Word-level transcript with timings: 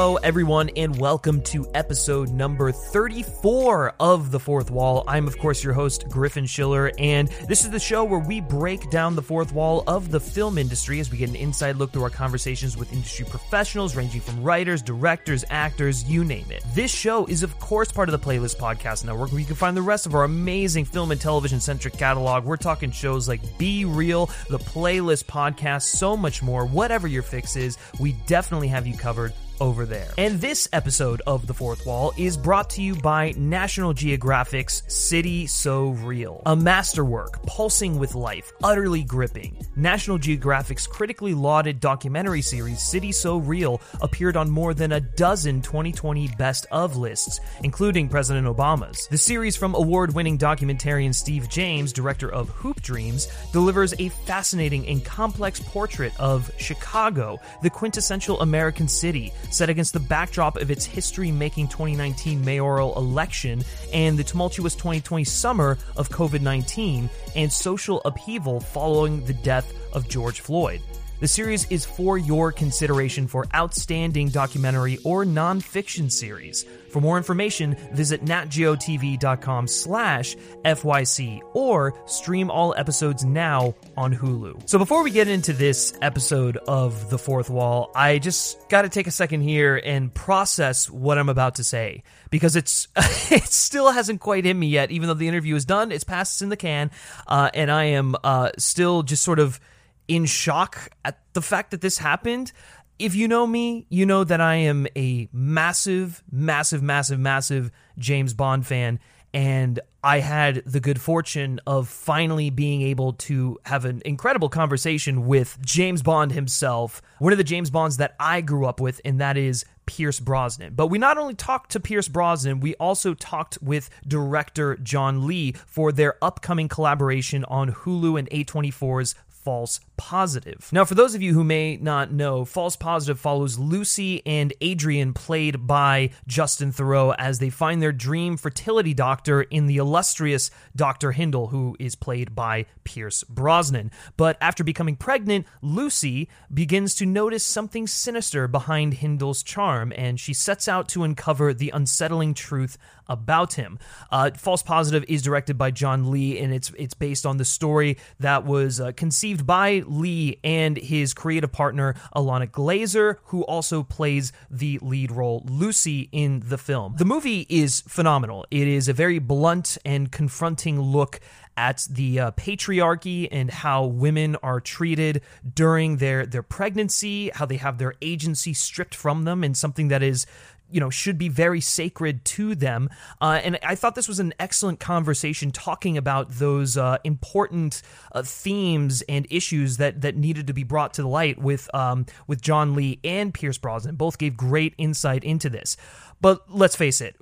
Hello, 0.00 0.16
everyone, 0.16 0.70
and 0.76 0.98
welcome 0.98 1.42
to 1.42 1.70
episode 1.74 2.30
number 2.30 2.72
34 2.72 3.96
of 4.00 4.30
The 4.30 4.40
Fourth 4.40 4.70
Wall. 4.70 5.04
I'm, 5.06 5.26
of 5.26 5.36
course, 5.36 5.62
your 5.62 5.74
host, 5.74 6.08
Griffin 6.08 6.46
Schiller, 6.46 6.90
and 6.98 7.28
this 7.46 7.64
is 7.66 7.70
the 7.70 7.78
show 7.78 8.02
where 8.04 8.18
we 8.18 8.40
break 8.40 8.88
down 8.88 9.14
the 9.14 9.20
fourth 9.20 9.52
wall 9.52 9.84
of 9.86 10.10
the 10.10 10.18
film 10.18 10.56
industry 10.56 11.00
as 11.00 11.10
we 11.10 11.18
get 11.18 11.28
an 11.28 11.36
inside 11.36 11.76
look 11.76 11.92
through 11.92 12.04
our 12.04 12.08
conversations 12.08 12.78
with 12.78 12.90
industry 12.94 13.26
professionals, 13.26 13.94
ranging 13.94 14.22
from 14.22 14.42
writers, 14.42 14.80
directors, 14.80 15.44
actors, 15.50 16.02
you 16.04 16.24
name 16.24 16.50
it. 16.50 16.64
This 16.74 16.90
show 16.90 17.26
is, 17.26 17.42
of 17.42 17.60
course, 17.60 17.92
part 17.92 18.08
of 18.08 18.18
the 18.18 18.26
Playlist 18.26 18.56
Podcast 18.56 19.04
Network, 19.04 19.32
where 19.32 19.40
you 19.40 19.46
can 19.46 19.54
find 19.54 19.76
the 19.76 19.82
rest 19.82 20.06
of 20.06 20.14
our 20.14 20.24
amazing 20.24 20.86
film 20.86 21.10
and 21.10 21.20
television 21.20 21.60
centric 21.60 21.98
catalog. 21.98 22.46
We're 22.46 22.56
talking 22.56 22.90
shows 22.90 23.28
like 23.28 23.58
Be 23.58 23.84
Real, 23.84 24.30
the 24.48 24.60
Playlist 24.60 25.26
Podcast, 25.26 25.82
so 25.82 26.16
much 26.16 26.42
more. 26.42 26.64
Whatever 26.64 27.06
your 27.06 27.22
fix 27.22 27.54
is, 27.54 27.76
we 27.98 28.12
definitely 28.26 28.68
have 28.68 28.86
you 28.86 28.96
covered 28.96 29.34
over 29.60 29.84
there. 29.86 30.08
And 30.18 30.40
this 30.40 30.68
episode 30.72 31.22
of 31.26 31.46
The 31.46 31.54
Fourth 31.54 31.86
Wall 31.86 32.12
is 32.16 32.36
brought 32.36 32.70
to 32.70 32.82
you 32.82 32.94
by 32.96 33.32
National 33.36 33.92
Geographic's 33.92 34.82
City 34.88 35.46
So 35.46 35.90
Real, 35.90 36.42
a 36.46 36.56
masterwork 36.56 37.42
pulsing 37.46 37.98
with 37.98 38.14
life, 38.14 38.52
utterly 38.62 39.04
gripping. 39.04 39.64
National 39.76 40.18
Geographic's 40.18 40.86
critically 40.86 41.34
lauded 41.34 41.80
documentary 41.80 42.42
series 42.42 42.82
City 42.82 43.12
So 43.12 43.38
Real 43.38 43.80
appeared 44.00 44.36
on 44.36 44.50
more 44.50 44.74
than 44.74 44.92
a 44.92 45.00
dozen 45.00 45.62
2020 45.62 46.28
best 46.38 46.66
of 46.70 46.96
lists, 46.96 47.40
including 47.62 48.08
President 48.08 48.46
Obama's. 48.46 49.06
The 49.08 49.18
series 49.18 49.56
from 49.56 49.74
award-winning 49.74 50.38
documentarian 50.38 51.14
Steve 51.14 51.48
James, 51.48 51.92
director 51.92 52.32
of 52.32 52.48
Hoop 52.50 52.80
Dreams, 52.82 53.28
delivers 53.52 53.94
a 53.98 54.08
fascinating 54.08 54.86
and 54.86 55.04
complex 55.04 55.60
portrait 55.60 56.12
of 56.18 56.50
Chicago, 56.58 57.38
the 57.62 57.70
quintessential 57.70 58.40
American 58.40 58.88
city 58.88 59.32
set 59.50 59.68
against 59.70 59.92
the 59.92 60.00
backdrop 60.00 60.56
of 60.56 60.70
its 60.70 60.84
history 60.84 61.30
making 61.30 61.68
2019 61.68 62.44
mayoral 62.44 62.96
election 62.96 63.62
and 63.92 64.18
the 64.18 64.24
tumultuous 64.24 64.74
2020 64.74 65.24
summer 65.24 65.78
of 65.96 66.08
COVID 66.08 66.40
19 66.40 67.10
and 67.36 67.52
social 67.52 68.00
upheaval 68.04 68.60
following 68.60 69.24
the 69.24 69.34
death 69.34 69.72
of 69.92 70.08
George 70.08 70.40
Floyd. 70.40 70.80
The 71.20 71.28
series 71.28 71.70
is 71.70 71.84
for 71.84 72.16
your 72.16 72.50
consideration 72.50 73.26
for 73.26 73.46
outstanding 73.54 74.30
documentary 74.30 74.98
or 75.04 75.24
nonfiction 75.26 76.10
series. 76.10 76.64
For 76.90 77.00
more 77.00 77.16
information, 77.16 77.76
visit 77.92 78.24
natgeotv.com 78.24 79.66
slash 79.68 80.36
FYC 80.64 81.40
or 81.54 81.94
stream 82.06 82.50
all 82.50 82.74
episodes 82.76 83.24
now 83.24 83.74
on 83.96 84.14
Hulu. 84.14 84.68
So 84.68 84.78
before 84.78 85.02
we 85.02 85.10
get 85.10 85.28
into 85.28 85.52
this 85.52 85.92
episode 86.02 86.56
of 86.56 87.10
The 87.10 87.18
Fourth 87.18 87.50
Wall, 87.50 87.90
I 87.94 88.18
just 88.18 88.68
got 88.68 88.82
to 88.82 88.88
take 88.88 89.06
a 89.06 89.12
second 89.12 89.42
here 89.42 89.76
and 89.76 90.12
process 90.12 90.90
what 90.90 91.18
I'm 91.18 91.28
about 91.28 91.56
to 91.56 91.64
say 91.64 92.02
because 92.30 92.56
it's 92.56 92.88
it 93.30 93.44
still 93.44 93.90
hasn't 93.90 94.20
quite 94.20 94.44
hit 94.44 94.54
me 94.54 94.68
yet, 94.68 94.90
even 94.90 95.08
though 95.08 95.14
the 95.14 95.28
interview 95.28 95.54
is 95.54 95.64
done. 95.64 95.92
It's 95.92 96.04
passed 96.04 96.34
it's 96.34 96.42
in 96.42 96.48
the 96.48 96.56
can, 96.56 96.90
uh, 97.26 97.50
and 97.54 97.70
I 97.70 97.84
am 97.84 98.16
uh, 98.24 98.50
still 98.58 99.02
just 99.02 99.22
sort 99.22 99.38
of 99.38 99.60
in 100.08 100.26
shock 100.26 100.90
at 101.04 101.20
the 101.34 101.42
fact 101.42 101.70
that 101.70 101.80
this 101.80 101.98
happened 101.98 102.52
if 103.00 103.14
you 103.14 103.26
know 103.26 103.46
me, 103.46 103.86
you 103.88 104.04
know 104.04 104.24
that 104.24 104.40
I 104.40 104.56
am 104.56 104.86
a 104.94 105.28
massive, 105.32 106.22
massive, 106.30 106.82
massive, 106.82 107.18
massive 107.18 107.70
James 107.98 108.34
Bond 108.34 108.66
fan. 108.66 109.00
And 109.32 109.80
I 110.02 110.20
had 110.20 110.56
the 110.66 110.80
good 110.80 111.00
fortune 111.00 111.60
of 111.66 111.88
finally 111.88 112.50
being 112.50 112.82
able 112.82 113.12
to 113.14 113.58
have 113.64 113.84
an 113.84 114.02
incredible 114.04 114.48
conversation 114.48 115.26
with 115.26 115.56
James 115.64 116.02
Bond 116.02 116.32
himself, 116.32 117.00
one 117.20 117.32
of 117.32 117.38
the 117.38 117.44
James 117.44 117.70
Bonds 117.70 117.96
that 117.98 118.16
I 118.18 118.40
grew 118.40 118.66
up 118.66 118.80
with, 118.80 119.00
and 119.04 119.20
that 119.20 119.36
is 119.36 119.64
Pierce 119.86 120.18
Brosnan. 120.18 120.74
But 120.74 120.88
we 120.88 120.98
not 120.98 121.16
only 121.16 121.34
talked 121.34 121.70
to 121.72 121.80
Pierce 121.80 122.08
Brosnan, 122.08 122.60
we 122.60 122.74
also 122.76 123.14
talked 123.14 123.58
with 123.62 123.88
director 124.06 124.76
John 124.76 125.26
Lee 125.26 125.52
for 125.52 125.92
their 125.92 126.16
upcoming 126.22 126.68
collaboration 126.68 127.44
on 127.44 127.72
Hulu 127.72 128.18
and 128.18 128.28
A24's 128.30 129.14
False 129.28 129.80
Positive. 130.00 130.66
Now, 130.72 130.86
for 130.86 130.94
those 130.94 131.14
of 131.14 131.20
you 131.20 131.34
who 131.34 131.44
may 131.44 131.76
not 131.76 132.10
know, 132.10 132.46
False 132.46 132.74
Positive 132.74 133.20
follows 133.20 133.58
Lucy 133.58 134.26
and 134.26 134.50
Adrian, 134.62 135.12
played 135.12 135.66
by 135.66 136.08
Justin 136.26 136.72
Theroux, 136.72 137.14
as 137.18 137.38
they 137.38 137.50
find 137.50 137.82
their 137.82 137.92
dream 137.92 138.38
fertility 138.38 138.94
doctor 138.94 139.42
in 139.42 139.66
the 139.66 139.76
illustrious 139.76 140.50
Dr. 140.74 141.12
Hindle, 141.12 141.48
who 141.48 141.76
is 141.78 141.96
played 141.96 142.34
by 142.34 142.64
Pierce 142.82 143.24
Brosnan. 143.24 143.90
But 144.16 144.38
after 144.40 144.64
becoming 144.64 144.96
pregnant, 144.96 145.46
Lucy 145.60 146.30
begins 146.52 146.94
to 146.94 147.04
notice 147.04 147.44
something 147.44 147.86
sinister 147.86 148.48
behind 148.48 148.94
Hindle's 148.94 149.42
charm, 149.42 149.92
and 149.94 150.18
she 150.18 150.32
sets 150.32 150.66
out 150.66 150.88
to 150.88 151.04
uncover 151.04 151.52
the 151.52 151.70
unsettling 151.74 152.32
truth 152.32 152.78
about 153.06 153.54
him. 153.54 153.78
Uh, 154.10 154.30
False 154.34 154.62
Positive 154.62 155.04
is 155.08 155.20
directed 155.20 155.58
by 155.58 155.70
John 155.72 156.10
Lee, 156.10 156.38
and 156.38 156.54
it's 156.54 156.72
it's 156.78 156.94
based 156.94 157.26
on 157.26 157.36
the 157.36 157.44
story 157.44 157.98
that 158.20 158.46
was 158.46 158.80
uh, 158.80 158.92
conceived 158.92 159.46
by 159.46 159.82
Lee 159.90 160.38
and 160.42 160.76
his 160.76 161.12
creative 161.12 161.52
partner 161.52 161.94
Ilana 162.14 162.50
Glazer, 162.50 163.16
who 163.24 163.42
also 163.42 163.82
plays 163.82 164.32
the 164.50 164.78
lead 164.80 165.10
role 165.10 165.44
Lucy 165.46 166.08
in 166.12 166.42
the 166.46 166.58
film. 166.58 166.94
The 166.96 167.04
movie 167.04 167.46
is 167.48 167.82
phenomenal. 167.82 168.46
It 168.50 168.68
is 168.68 168.88
a 168.88 168.92
very 168.92 169.18
blunt 169.18 169.76
and 169.84 170.10
confronting 170.10 170.80
look 170.80 171.20
at 171.56 171.86
the 171.90 172.18
uh, 172.18 172.30
patriarchy 172.32 173.28
and 173.30 173.50
how 173.50 173.84
women 173.84 174.36
are 174.36 174.60
treated 174.60 175.20
during 175.54 175.98
their 175.98 176.24
their 176.24 176.42
pregnancy, 176.42 177.30
how 177.34 177.44
they 177.44 177.56
have 177.56 177.78
their 177.78 177.94
agency 178.00 178.54
stripped 178.54 178.94
from 178.94 179.24
them, 179.24 179.44
and 179.44 179.56
something 179.56 179.88
that 179.88 180.02
is 180.02 180.26
you 180.70 180.80
know 180.80 180.90
should 180.90 181.18
be 181.18 181.28
very 181.28 181.60
sacred 181.60 182.24
to 182.24 182.54
them. 182.54 182.88
Uh, 183.20 183.40
and 183.42 183.58
i 183.62 183.74
thought 183.74 183.94
this 183.94 184.08
was 184.08 184.20
an 184.20 184.32
excellent 184.38 184.80
conversation 184.80 185.50
talking 185.50 185.96
about 185.96 186.30
those 186.30 186.76
uh, 186.76 186.98
important 187.04 187.82
uh, 188.12 188.22
themes 188.22 189.02
and 189.08 189.26
issues 189.30 189.76
that 189.76 190.00
that 190.00 190.16
needed 190.16 190.46
to 190.46 190.52
be 190.52 190.64
brought 190.64 190.94
to 190.94 191.02
the 191.02 191.08
light 191.08 191.38
with 191.38 191.72
um, 191.74 192.06
with 192.26 192.40
john 192.40 192.74
lee 192.74 192.98
and 193.04 193.34
pierce 193.34 193.58
brosnan. 193.58 193.96
Both 193.96 194.18
gave 194.18 194.36
great 194.36 194.74
insight 194.78 195.24
into 195.24 195.50
this 195.50 195.76
but 196.20 196.50
let's 196.50 196.76
face 196.76 197.00
it, 197.00 197.16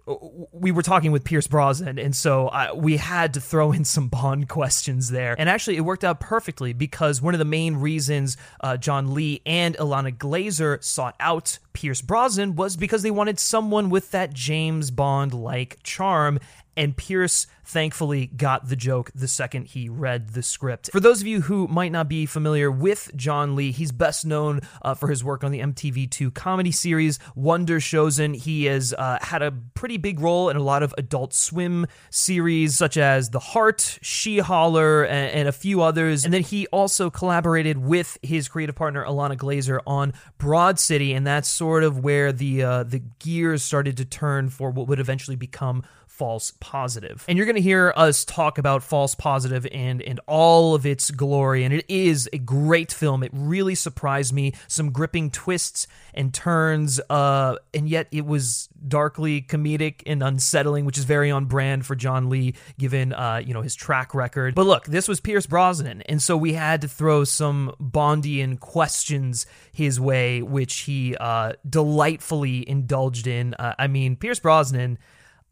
we 0.53 0.73
were 0.73 0.83
talking 0.83 1.13
with 1.13 1.23
Pierce 1.23 1.47
Brosnan, 1.47 1.99
and 1.99 2.15
so 2.17 2.49
I, 2.49 2.73
we 2.73 2.97
had 2.97 3.35
to 3.35 3.41
throw 3.41 3.73
in 3.79 3.85
some 3.85 4.09
Bond 4.09 4.49
questions 4.49 5.11
there. 5.11 5.37
And 5.39 5.49
actually, 5.49 5.77
it 5.77 5.83
worked 5.83 6.05
out 6.05 6.21
perfectly 6.21 6.73
because 6.73 7.23
one 7.23 7.35
of 7.35 7.39
the 7.39 7.45
main 7.45 7.77
reasons 7.77 8.37
uh, 8.61 8.77
John 8.77 9.15
Lee 9.15 9.41
and 9.47 9.77
Ilana 9.77 10.17
Glazer 10.17 10.83
sought 10.83 11.15
out 11.21 11.59
Pierce 11.73 12.03
Brosnan 12.03 12.57
was 12.57 12.77
because 12.77 13.03
they 13.03 13.11
wanted 13.11 13.39
someone 13.39 13.89
with 13.89 14.11
that 14.11 14.33
James 14.33 14.91
Bond 14.91 15.33
like 15.33 15.79
charm 15.85 16.41
and 16.79 16.97
Pierce 16.97 17.49
thankfully 17.65 18.27
got 18.27 18.69
the 18.69 18.77
joke 18.77 19.11
the 19.15 19.29
second 19.29 19.67
he 19.67 19.89
read 19.91 20.31
the 20.31 20.43
script. 20.43 20.91
For 20.91 21.01
those 21.01 21.21
of 21.21 21.27
you 21.27 21.43
who 21.43 21.67
might 21.69 21.93
not 21.93 22.09
be 22.09 22.25
familiar 22.25 22.71
with 22.71 23.11
John 23.15 23.57
Lee, 23.57 23.73
he's 23.73 23.93
best 23.93 24.25
known 24.25 24.61
uh, 24.81 24.95
for 24.95 25.09
his 25.09 25.23
work 25.23 25.45
on 25.45 25.51
the 25.51 25.59
MTV2 25.59 26.33
comedy 26.33 26.71
series 26.71 27.19
Wonder 27.35 27.81
Showzen. 27.81 28.35
He 28.35 28.67
has 28.67 28.95
uh, 28.95 29.19
had 29.21 29.43
a 29.43 29.53
pretty 29.75 29.99
big 29.99 30.21
role 30.21 30.49
in 30.49 30.57
a 30.57 30.63
lot 30.63 30.83
of 30.83 30.95
Adult 30.97 31.35
Swim 31.35 31.87
series, 32.11 32.79
such 32.79 32.97
as 32.97 33.31
The 33.31 33.41
Heart, 33.41 33.99
She 34.01 34.39
Holler, 34.39 35.05
and, 35.05 35.33
and 35.33 35.49
a 35.49 35.53
few 35.53 35.83
others. 35.83 36.25
And 36.25 36.33
then 36.33 36.43
he 36.43 36.69
also 36.69 37.11
collaborated 37.11 37.77
with 37.77 38.19
his 38.23 38.49
creative 38.49 38.77
partner 38.77 39.05
Ilana 39.05 39.37
Glazer 39.37 39.81
on 39.85 40.15
Broad 40.39 40.79
City, 40.79 41.13
and 41.13 41.27
that's 41.27 41.49
sort 41.49 41.83
of 41.83 41.99
where 41.99 42.33
the 42.33 42.63
uh, 42.63 42.83
the 42.85 43.01
gears 43.19 43.65
started 43.65 43.97
to 43.97 44.05
turn 44.05 44.49
for 44.49 44.71
what 44.71 44.87
would 44.87 45.01
eventually 45.01 45.37
become 45.37 45.83
false 46.19 46.53
positive. 46.59 47.25
And 47.29 47.39
you're 47.39 47.47
going 47.47 47.57
to 47.57 47.63
hear 47.63 47.93
us 47.97 48.25
talk 48.25 48.59
about 48.59 48.83
false 48.83 49.15
positive 49.15 49.69
and 49.71 50.03
and 50.03 50.19
all 50.27 50.75
of 50.75 50.85
its 50.85 51.13
glory 51.13 51.63
and 51.63 51.73
it 51.73 51.85
is 51.89 52.29
a 52.33 52.39
great 52.39 52.93
film. 52.93 53.23
It 53.23 53.31
really 53.33 53.77
surprised 53.77 54.33
me. 54.33 54.53
Some 54.67 54.91
gripping 54.91 55.31
twists 55.31 55.87
and 56.15 56.35
turns 56.35 56.99
uh 57.09 57.57
and 57.73 57.89
yet 57.89 58.09
it 58.11 58.27
was 58.27 58.69
darkly 58.87 59.41
comedic 59.41 60.03
and 60.07 60.21
unsettling, 60.23 60.85
which 60.85 60.99
is 60.99 61.05
very 61.05 61.31
on 61.31 61.45
brand 61.45 61.87
for 61.87 61.95
John 61.95 62.29
Lee 62.29 62.55
given 62.79 63.13
uh 63.13 63.41
you 63.45 63.55
know 63.55 63.63
his 63.63 63.77
track 63.77 64.13
record. 64.13 64.57
But 64.57 64.67
look, 64.67 64.87
this 64.87 65.07
was 65.07 65.21
Pierce 65.21 65.47
Brosnan 65.47 66.03
and 66.03 66.21
so 66.21 66.37
we 66.37 66.55
had 66.55 66.81
to 66.81 66.89
throw 66.89 67.23
some 67.23 67.73
Bondian 67.81 68.59
questions 68.59 69.47
his 69.73 70.01
way 70.01 70.43
which 70.43 70.81
he 70.81 71.17
uh 71.17 71.53
delightfully 71.69 72.69
indulged 72.69 73.29
in. 73.29 73.55
Uh, 73.55 73.75
I 73.79 73.87
mean, 73.87 74.17
Pierce 74.17 74.41
Brosnan 74.41 74.99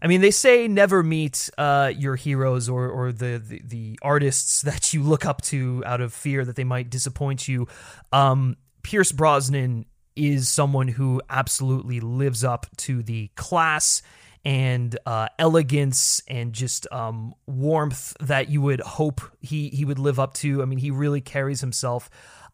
I 0.00 0.08
mean, 0.08 0.20
they 0.20 0.30
say 0.30 0.68
never 0.68 1.02
meet 1.02 1.48
uh, 1.56 1.92
your 1.96 2.16
heroes 2.16 2.68
or, 2.68 2.88
or 2.88 3.12
the, 3.12 3.42
the, 3.44 3.62
the 3.64 3.98
artists 4.02 4.62
that 4.62 4.92
you 4.92 5.02
look 5.02 5.24
up 5.24 5.42
to 5.42 5.82
out 5.86 6.00
of 6.00 6.12
fear 6.12 6.44
that 6.44 6.56
they 6.56 6.64
might 6.64 6.90
disappoint 6.90 7.48
you. 7.48 7.66
Um, 8.12 8.56
Pierce 8.82 9.12
Brosnan 9.12 9.86
is 10.14 10.48
someone 10.48 10.88
who 10.88 11.20
absolutely 11.28 12.00
lives 12.00 12.44
up 12.44 12.66
to 12.78 13.02
the 13.02 13.28
class 13.36 14.02
and 14.44 14.96
uh, 15.06 15.28
elegance 15.40 16.22
and 16.28 16.52
just 16.52 16.86
um, 16.92 17.34
warmth 17.46 18.16
that 18.20 18.48
you 18.48 18.62
would 18.62 18.80
hope 18.80 19.20
he 19.40 19.70
he 19.70 19.84
would 19.84 19.98
live 19.98 20.20
up 20.20 20.34
to. 20.34 20.62
I 20.62 20.66
mean, 20.66 20.78
he 20.78 20.92
really 20.92 21.20
carries 21.20 21.60
himself 21.60 22.08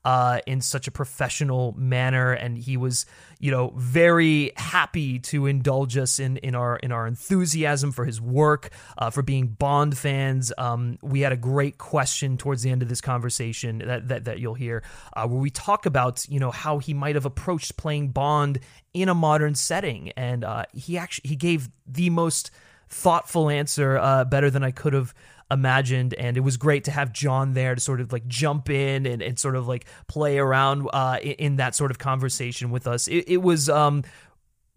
uh, 0.05 0.41
in 0.47 0.61
such 0.61 0.89
a 0.89 0.91
professional 0.91 1.75
manner, 1.77 2.33
and 2.33 2.59
he 2.59 2.77
was, 2.77 3.07
you 3.39 3.51
know, 3.51 3.73
very 3.77 4.53
happy 4.57 5.19
to 5.19 5.47
indulge 5.47 5.97
us 5.97 6.19
in 6.19 6.37
in 6.39 6.55
our 6.55 6.77
in 6.77 6.93
our 6.93 7.07
enthusiasm 7.07 7.93
for 7.93 8.05
his 8.05 8.21
work, 8.21 8.71
uh, 8.99 9.11
for 9.11 9.23
being 9.23 9.47
Bond 9.47 9.97
fans. 9.97 10.53
Um, 10.59 10.99
we 11.03 11.21
had 11.21 11.33
a 11.33 11.37
great 11.37 11.79
question 11.79 12.37
towards 12.37 12.63
the 12.63 12.71
end 12.71 12.83
of 12.83 12.89
this 12.89 13.01
conversation 13.01 13.79
that 13.79 14.09
that, 14.09 14.25
that 14.25 14.39
you'll 14.41 14.55
hear, 14.55 14.83
uh, 15.15 15.27
where 15.27 15.41
we 15.41 15.51
talk 15.51 15.87
about 15.87 16.27
you 16.29 16.41
know 16.41 16.51
how 16.51 16.79
he 16.79 16.95
might 16.95 17.15
have 17.15 17.27
approached 17.27 17.77
playing 17.77 18.09
Bond 18.09 18.59
in 18.93 19.09
a 19.09 19.15
modern 19.15 19.55
setting, 19.55 20.11
and 20.17 20.45
uh, 20.45 20.65
he 20.73 20.99
actually 20.99 21.29
he 21.29 21.37
gave 21.37 21.69
the 21.87 22.11
most 22.11 22.51
thoughtful 22.93 23.49
answer, 23.49 23.97
uh, 23.99 24.25
better 24.25 24.51
than 24.51 24.63
I 24.63 24.71
could 24.71 24.93
have 24.93 25.15
imagined 25.53 26.15
and 26.15 26.37
it 26.37 26.41
was 26.41 26.57
great 26.57 26.85
to 26.85 26.91
have 26.91 27.13
john 27.13 27.53
there 27.53 27.75
to 27.75 27.81
sort 27.81 28.01
of 28.01 28.13
like 28.13 28.27
jump 28.27 28.71
in 28.71 29.07
and, 29.07 29.23
and 29.23 29.39
sort 29.39 29.55
of 29.55 29.69
like 29.69 29.87
play 30.09 30.39
around 30.39 30.89
uh, 30.93 31.19
in, 31.23 31.33
in, 31.33 31.57
that 31.57 31.75
sort 31.75 31.91
of 31.91 31.99
conversation 31.99 32.71
with 32.71 32.87
us. 32.87 33.09
It, 33.09 33.25
it 33.29 33.37
was 33.39 33.69
um, 33.69 34.03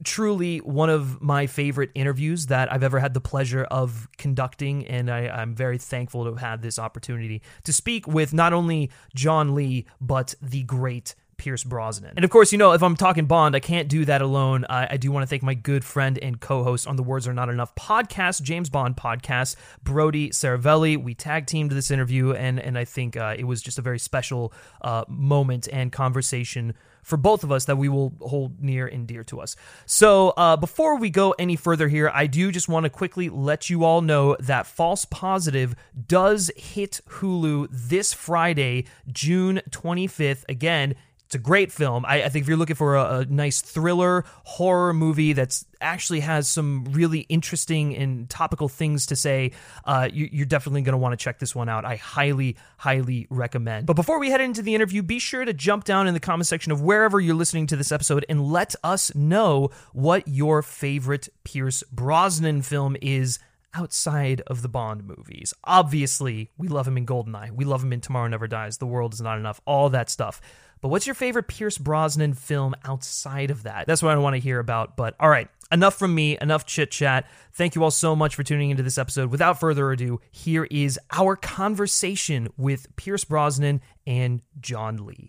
truly 0.04 0.60
one 0.60 0.90
of 0.90 1.22
my 1.22 1.48
favorite 1.48 1.92
interviews 1.96 2.48
that 2.48 2.72
I've 2.72 2.84
ever 2.84 3.00
had 3.00 3.14
the 3.14 3.22
pleasure 3.22 3.64
of 3.64 4.08
conducting, 4.18 4.86
and 4.88 5.10
I, 5.10 5.42
am 5.42 5.56
very 5.56 5.78
thankful 5.78 6.24
to 6.26 6.32
have 6.32 6.40
had 6.40 6.62
this 6.62 6.78
opportunity 6.78 7.42
to 7.64 7.74
speak 7.74 8.08
with 8.08 8.34
not 8.34 8.54
only 8.54 8.92
John 9.16 9.56
Lee, 9.56 9.86
but 10.02 10.36
the 10.42 10.64
great 10.64 11.16
Pierce 11.38 11.64
Brosnan. 11.64 12.14
And 12.16 12.26
of 12.26 12.32
course, 12.32 12.52
you 12.52 12.58
know, 12.58 12.72
if 12.72 12.82
I'm 12.82 12.96
talking 12.96 13.26
Bond, 13.26 13.56
I 13.56 13.60
can't 13.60 13.88
do 13.88 14.06
that 14.06 14.22
alone. 14.22 14.66
I, 14.70 14.88
I 14.92 14.98
do 14.98 15.12
want 15.12 15.24
to 15.24 15.28
thank 15.28 15.44
my 15.44 15.54
good 15.54 15.84
friend 15.84 16.18
and 16.22 16.40
co 16.40 16.64
host 16.64 16.88
on 16.88 16.96
the 16.96 17.04
Words 17.04 17.28
Are 17.28 17.34
Not 17.34 17.50
Enough 17.50 17.76
podcast, 17.76 18.42
James 18.42 18.70
Bond 18.70 18.96
podcast, 18.96 19.56
Brody 19.84 20.30
Saravelli. 20.30 21.02
We 21.02 21.14
tag 21.14 21.48
teamed 21.48 21.72
this 21.72 21.92
interview, 21.92 22.34
and, 22.34 22.60
and 22.60 22.78
I 22.78 22.86
think 22.86 23.18
uh, 23.18 23.36
it 23.38 23.46
was 23.46 23.62
just 23.62 23.78
a 23.78 23.82
very 23.82 24.00
special 24.00 24.54
uh, 24.82 25.06
moment 25.08 25.68
and 25.72 25.92
conversation 25.92 26.74
for 27.06 27.18
both 27.18 27.44
of 27.44 27.52
us 27.52 27.66
that 27.66 27.78
we 27.78 27.88
will 27.88 28.14
hold 28.20 28.60
near 28.60 28.88
and 28.88 29.08
dear 29.08 29.24
to 29.24 29.40
us. 29.40 29.56
So, 29.86 30.30
uh, 30.32 30.58
before 30.58 30.98
we 30.98 31.12
go 31.12 31.36
any 31.38 31.56
further 31.56 31.88
here, 31.88 32.12
I 32.12 32.26
do 32.26 32.52
just 32.52 32.68
want 32.68 32.86
to 32.86 32.90
quickly 32.90 33.30
let 33.30 33.70
you 33.70 33.84
all 33.84 34.02
know 34.02 34.36
that 34.40 34.66
False 34.66 35.06
Positive 35.06 35.76
does 36.08 36.50
hit 36.58 37.02
Hulu 37.08 37.68
this 37.72 38.12
Friday, 38.12 38.86
June 39.12 39.62
25th. 39.70 40.46
Again, 40.50 40.96
it's 41.36 41.42
a 41.42 41.44
great 41.44 41.72
film. 41.72 42.06
I, 42.06 42.24
I 42.24 42.30
think 42.30 42.44
if 42.44 42.48
you're 42.48 42.58
looking 42.58 42.76
for 42.76 42.96
a, 42.96 43.20
a, 43.20 43.26
nice 43.26 43.62
thriller 43.62 44.24
horror 44.44 44.94
movie 44.94 45.34
that's 45.34 45.66
actually 45.82 46.22
has 46.22 46.48
some 46.48 46.86
really 46.92 47.22
interesting 47.22 47.96
and 47.96 48.30
topical 48.30 48.70
things 48.70 49.08
to 49.08 49.16
say, 49.16 49.52
uh, 49.86 50.08
you, 50.12 50.44
are 50.44 50.46
definitely 50.46 50.82
going 50.84 50.94
to 50.94 50.98
want 50.98 51.18
to 51.18 51.22
check 51.22 51.40
this 51.40 51.56
one 51.56 51.68
out. 51.68 51.84
I 51.84 51.96
highly, 51.96 52.58
highly 52.78 53.28
recommend. 53.30 53.88
But 53.88 53.96
before 53.96 54.20
we 54.20 54.30
head 54.30 54.40
into 54.40 54.62
the 54.62 54.76
interview, 54.76 55.02
be 55.02 55.20
sure 55.20 55.44
to 55.44 55.54
jump 55.54 55.84
down 55.84 56.08
in 56.08 56.14
the 56.14 56.20
comment 56.20 56.48
section 56.48 56.72
of 56.72 56.82
wherever 56.82 57.20
you're 57.20 57.36
listening 57.36 57.68
to 57.68 57.76
this 57.76 57.92
episode 57.92 58.26
and 58.30 58.52
let 58.52 58.76
us 58.84 59.14
know 59.16 59.70
what 59.94 60.28
your 60.28 60.62
favorite 60.62 61.28
Pierce 61.44 61.84
Brosnan 61.92 62.62
film 62.62 62.96
is 63.02 63.40
outside 63.76 64.42
of 64.48 64.62
the 64.62 64.70
Bond 64.70 65.06
movies. 65.06 65.54
Obviously, 65.64 66.50
we 66.58 66.68
love 66.68 66.88
him 66.88 66.98
in 66.98 67.06
Goldeneye. 67.06 67.52
We 67.52 67.66
love 67.66 67.84
him 67.84 67.94
in 67.94 68.02
Tomorrow 68.02 68.30
Never 68.30 68.48
Dies. 68.48 68.78
The 68.78 68.86
World 68.86 69.14
Is 69.14 69.22
Not 69.22 69.38
Enough. 69.38 69.62
All 69.66 69.90
that 69.90 70.10
stuff. 70.10 70.42
But 70.86 70.90
what's 70.90 71.08
your 71.08 71.16
favorite 71.16 71.48
Pierce 71.48 71.80
Brosnan 71.80 72.36
film 72.36 72.76
outside 72.84 73.50
of 73.50 73.64
that? 73.64 73.88
That's 73.88 74.04
what 74.04 74.12
I 74.12 74.18
want 74.18 74.36
to 74.36 74.40
hear 74.40 74.60
about. 74.60 74.96
But 74.96 75.16
all 75.20 75.30
right, 75.30 75.48
enough 75.72 75.98
from 75.98 76.14
me, 76.14 76.38
enough 76.40 76.68
chit 76.68 76.92
chat. 76.92 77.28
Thank 77.54 77.74
you 77.74 77.84
all 77.84 77.90
so 77.90 78.16
much 78.16 78.36
for 78.36 78.44
tuning 78.44 78.70
into 78.70 78.84
this 78.84 79.00
episode. 79.00 79.32
Without 79.32 79.60
further 79.60 79.92
ado, 79.92 80.22
here 80.30 80.68
is 80.70 81.00
our 81.12 81.36
conversation 81.36 82.50
with 82.56 82.96
Pierce 82.98 83.24
Brosnan 83.24 83.82
and 84.06 84.44
John 84.60 85.08
Lee. 85.08 85.28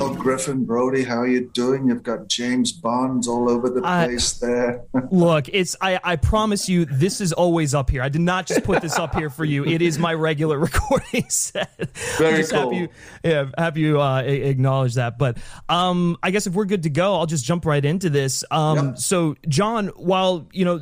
Oh, 0.00 0.12
Griffin, 0.12 0.64
Brody, 0.64 1.04
how 1.04 1.18
are 1.18 1.26
you 1.26 1.48
doing? 1.50 1.86
You've 1.86 2.02
got 2.02 2.26
James 2.26 2.72
Bonds 2.72 3.28
all 3.28 3.48
over 3.48 3.70
the 3.70 3.80
place 3.80 4.42
I, 4.42 4.46
there. 4.46 4.84
look, 5.10 5.48
it's 5.52 5.76
I, 5.80 6.00
I 6.02 6.16
promise 6.16 6.68
you, 6.68 6.84
this 6.84 7.20
is 7.20 7.32
always 7.32 7.74
up 7.74 7.90
here. 7.90 8.02
I 8.02 8.08
did 8.08 8.20
not 8.20 8.46
just 8.46 8.64
put 8.64 8.82
this 8.82 8.98
up 8.98 9.14
here 9.14 9.30
for 9.30 9.44
you. 9.44 9.64
It 9.64 9.82
is 9.82 9.98
my 9.98 10.12
regular 10.12 10.58
recording 10.60 11.28
set. 11.28 11.96
Very 12.18 12.38
just 12.38 12.52
cool. 12.52 12.72
Have 12.72 12.80
you, 12.80 12.88
yeah, 13.22 13.50
have 13.56 13.76
you 13.76 14.00
uh, 14.00 14.22
acknowledge 14.22 14.94
that? 14.94 15.16
But 15.16 15.38
um, 15.68 16.16
I 16.22 16.32
guess 16.32 16.48
if 16.48 16.54
we're 16.54 16.64
good 16.64 16.82
to 16.84 16.90
go, 16.90 17.14
I'll 17.14 17.26
just 17.26 17.44
jump 17.44 17.64
right 17.64 17.84
into 17.84 18.10
this. 18.10 18.42
Um, 18.50 18.88
yep. 18.88 18.98
So, 18.98 19.36
John, 19.48 19.88
while 19.88 20.48
you 20.52 20.64
know 20.64 20.80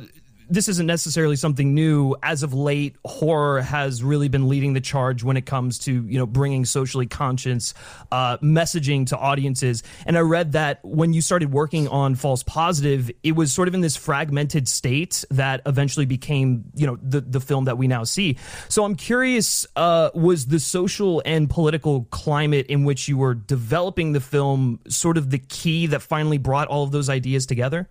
this 0.53 0.67
isn't 0.67 0.85
necessarily 0.85 1.35
something 1.35 1.73
new. 1.73 2.15
As 2.21 2.43
of 2.43 2.53
late, 2.53 2.95
horror 3.05 3.61
has 3.61 4.03
really 4.03 4.27
been 4.27 4.47
leading 4.47 4.73
the 4.73 4.81
charge 4.81 5.23
when 5.23 5.37
it 5.37 5.45
comes 5.45 5.79
to 5.79 6.05
you 6.05 6.17
know 6.17 6.25
bringing 6.25 6.65
socially 6.65 7.07
conscious 7.07 7.73
uh, 8.11 8.37
messaging 8.37 9.07
to 9.07 9.17
audiences. 9.17 9.83
And 10.05 10.17
I 10.17 10.21
read 10.21 10.51
that 10.53 10.79
when 10.83 11.13
you 11.13 11.21
started 11.21 11.51
working 11.51 11.87
on 11.87 12.15
False 12.15 12.43
Positive, 12.43 13.09
it 13.23 13.33
was 13.33 13.51
sort 13.51 13.67
of 13.67 13.73
in 13.73 13.81
this 13.81 13.95
fragmented 13.95 14.67
state 14.67 15.25
that 15.31 15.61
eventually 15.65 16.05
became 16.05 16.65
you 16.75 16.87
know 16.87 16.97
the 17.01 17.21
the 17.21 17.39
film 17.39 17.65
that 17.65 17.77
we 17.77 17.87
now 17.87 18.03
see. 18.03 18.37
So 18.69 18.83
I'm 18.83 18.95
curious, 18.95 19.65
uh, 19.75 20.11
was 20.13 20.47
the 20.47 20.59
social 20.59 21.21
and 21.25 21.49
political 21.49 22.05
climate 22.05 22.67
in 22.67 22.83
which 22.83 23.07
you 23.07 23.17
were 23.17 23.33
developing 23.33 24.11
the 24.11 24.21
film 24.21 24.79
sort 24.87 25.17
of 25.17 25.29
the 25.29 25.39
key 25.39 25.87
that 25.87 26.01
finally 26.01 26.37
brought 26.37 26.67
all 26.67 26.83
of 26.83 26.91
those 26.91 27.09
ideas 27.09 27.45
together? 27.45 27.89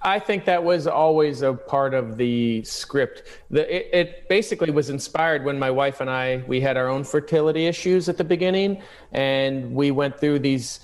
I 0.00 0.18
think 0.18 0.46
that 0.46 0.64
was 0.64 0.86
always 0.86 1.42
a 1.42 1.52
part 1.52 1.92
of 1.92 2.16
the 2.16 2.64
script. 2.64 3.24
The, 3.50 3.62
it, 3.74 3.90
it, 3.92 4.28
basically 4.28 4.70
was 4.70 4.88
inspired 4.88 5.44
when 5.44 5.58
my 5.58 5.70
wife 5.70 6.00
and 6.00 6.08
I 6.08 6.42
we 6.46 6.60
had 6.60 6.76
our 6.76 6.88
own 6.88 7.04
fertility 7.04 7.66
issues 7.66 8.08
at 8.08 8.16
the 8.16 8.24
beginning, 8.24 8.82
and 9.12 9.74
we 9.74 9.90
went 9.90 10.18
through 10.18 10.38
these 10.38 10.80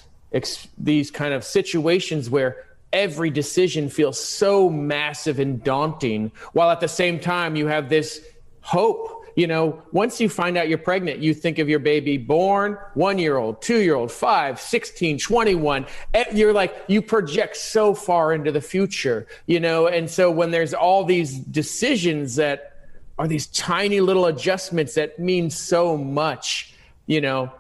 these 0.77 1.11
kind 1.11 1.33
of 1.33 1.43
situations 1.43 2.29
where 2.29 2.67
every 2.93 3.31
decision 3.31 3.89
feels 3.89 4.23
so 4.23 4.69
massive 4.69 5.39
and 5.39 5.63
daunting, 5.65 6.31
while 6.53 6.71
at 6.71 6.81
the 6.81 6.89
same 6.89 7.19
time 7.19 7.57
you 7.57 7.67
have 7.67 7.89
this 7.89 8.23
hope 8.61 9.18
you 9.39 9.47
know, 9.47 9.81
once 9.93 10.21
you 10.21 10.29
find 10.29 10.59
out 10.59 10.69
you're 10.69 10.79
pregnant, 10.79 11.21
you 11.21 11.33
think 11.33 11.61
of 11.61 11.69
your 11.69 11.79
baby 11.79 12.19
born, 12.19 12.77
one 12.95 13.21
year 13.21 13.37
old, 13.37 13.63
two 13.63 13.79
year 13.79 13.95
old, 13.95 14.11
five, 14.11 14.61
16, 14.61 15.17
21. 15.17 15.87
Eh, 16.13 16.25
you're 16.33 16.53
like, 16.53 16.75
you 16.89 17.01
project 17.01 17.57
so 17.57 17.95
far 17.95 18.33
into 18.33 18.51
the 18.51 18.61
future, 18.61 19.29
you 19.47 19.61
know? 19.61 19.87
And 19.87 20.11
so 20.11 20.29
when 20.29 20.51
there's 20.51 20.75
all 20.75 21.05
these 21.05 21.39
decisions 21.39 22.35
that 22.35 22.89
are 23.17 23.29
these 23.29 23.47
tiny 23.47 24.01
little 24.01 24.27
adjustments 24.27 24.95
that 24.95 25.21
mean 25.21 25.51
so 25.51 25.97
much, 25.97 26.75
you 27.07 27.21
know, 27.21 27.53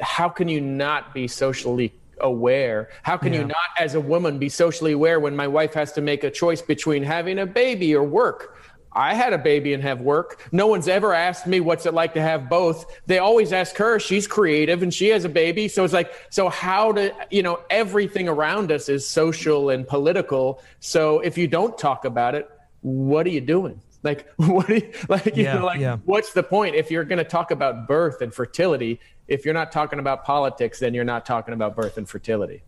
how 0.00 0.30
can 0.30 0.48
you 0.48 0.62
not 0.62 1.12
be 1.12 1.28
socially 1.28 1.92
aware? 2.20 2.88
How 3.02 3.18
can 3.18 3.34
yeah. 3.34 3.40
you 3.40 3.46
not, 3.48 3.68
as 3.78 3.94
a 3.94 4.00
woman, 4.00 4.38
be 4.38 4.48
socially 4.48 4.92
aware 4.92 5.20
when 5.20 5.36
my 5.36 5.48
wife 5.48 5.74
has 5.74 5.92
to 5.92 6.00
make 6.00 6.24
a 6.24 6.30
choice 6.30 6.62
between 6.62 7.02
having 7.02 7.40
a 7.40 7.44
baby 7.44 7.94
or 7.94 8.02
work? 8.04 8.56
I 8.94 9.14
had 9.14 9.32
a 9.32 9.38
baby 9.38 9.74
and 9.74 9.82
have 9.82 10.00
work. 10.00 10.40
No 10.52 10.66
one's 10.66 10.88
ever 10.88 11.12
asked 11.12 11.46
me 11.46 11.60
what's 11.60 11.86
it 11.86 11.94
like 11.94 12.14
to 12.14 12.22
have 12.22 12.48
both. 12.48 13.00
They 13.06 13.18
always 13.18 13.52
ask 13.52 13.76
her. 13.76 13.98
She's 13.98 14.26
creative 14.26 14.82
and 14.82 14.94
she 14.94 15.08
has 15.08 15.24
a 15.24 15.28
baby. 15.28 15.68
So 15.68 15.84
it's 15.84 15.92
like, 15.92 16.12
so 16.30 16.48
how 16.48 16.92
to, 16.92 17.14
you 17.30 17.42
know, 17.42 17.60
everything 17.70 18.28
around 18.28 18.70
us 18.70 18.88
is 18.88 19.06
social 19.06 19.70
and 19.70 19.86
political. 19.86 20.62
So 20.80 21.20
if 21.20 21.36
you 21.36 21.48
don't 21.48 21.76
talk 21.76 22.04
about 22.04 22.34
it, 22.34 22.48
what 22.82 23.26
are 23.26 23.30
you 23.30 23.40
doing? 23.40 23.80
Like, 24.02 24.30
what, 24.36 24.68
you, 24.68 24.92
like, 25.08 25.36
you 25.36 25.44
yeah, 25.44 25.54
know, 25.54 25.66
like, 25.66 25.80
yeah. 25.80 25.96
what's 26.04 26.32
the 26.32 26.42
point? 26.42 26.76
If 26.76 26.90
you're 26.90 27.04
going 27.04 27.18
to 27.18 27.24
talk 27.24 27.50
about 27.50 27.88
birth 27.88 28.20
and 28.20 28.32
fertility, 28.32 29.00
if 29.26 29.44
you're 29.44 29.54
not 29.54 29.72
talking 29.72 29.98
about 29.98 30.24
politics, 30.24 30.78
then 30.78 30.94
you're 30.94 31.04
not 31.04 31.26
talking 31.26 31.54
about 31.54 31.74
birth 31.74 31.96
and 31.96 32.08
fertility. 32.08 32.62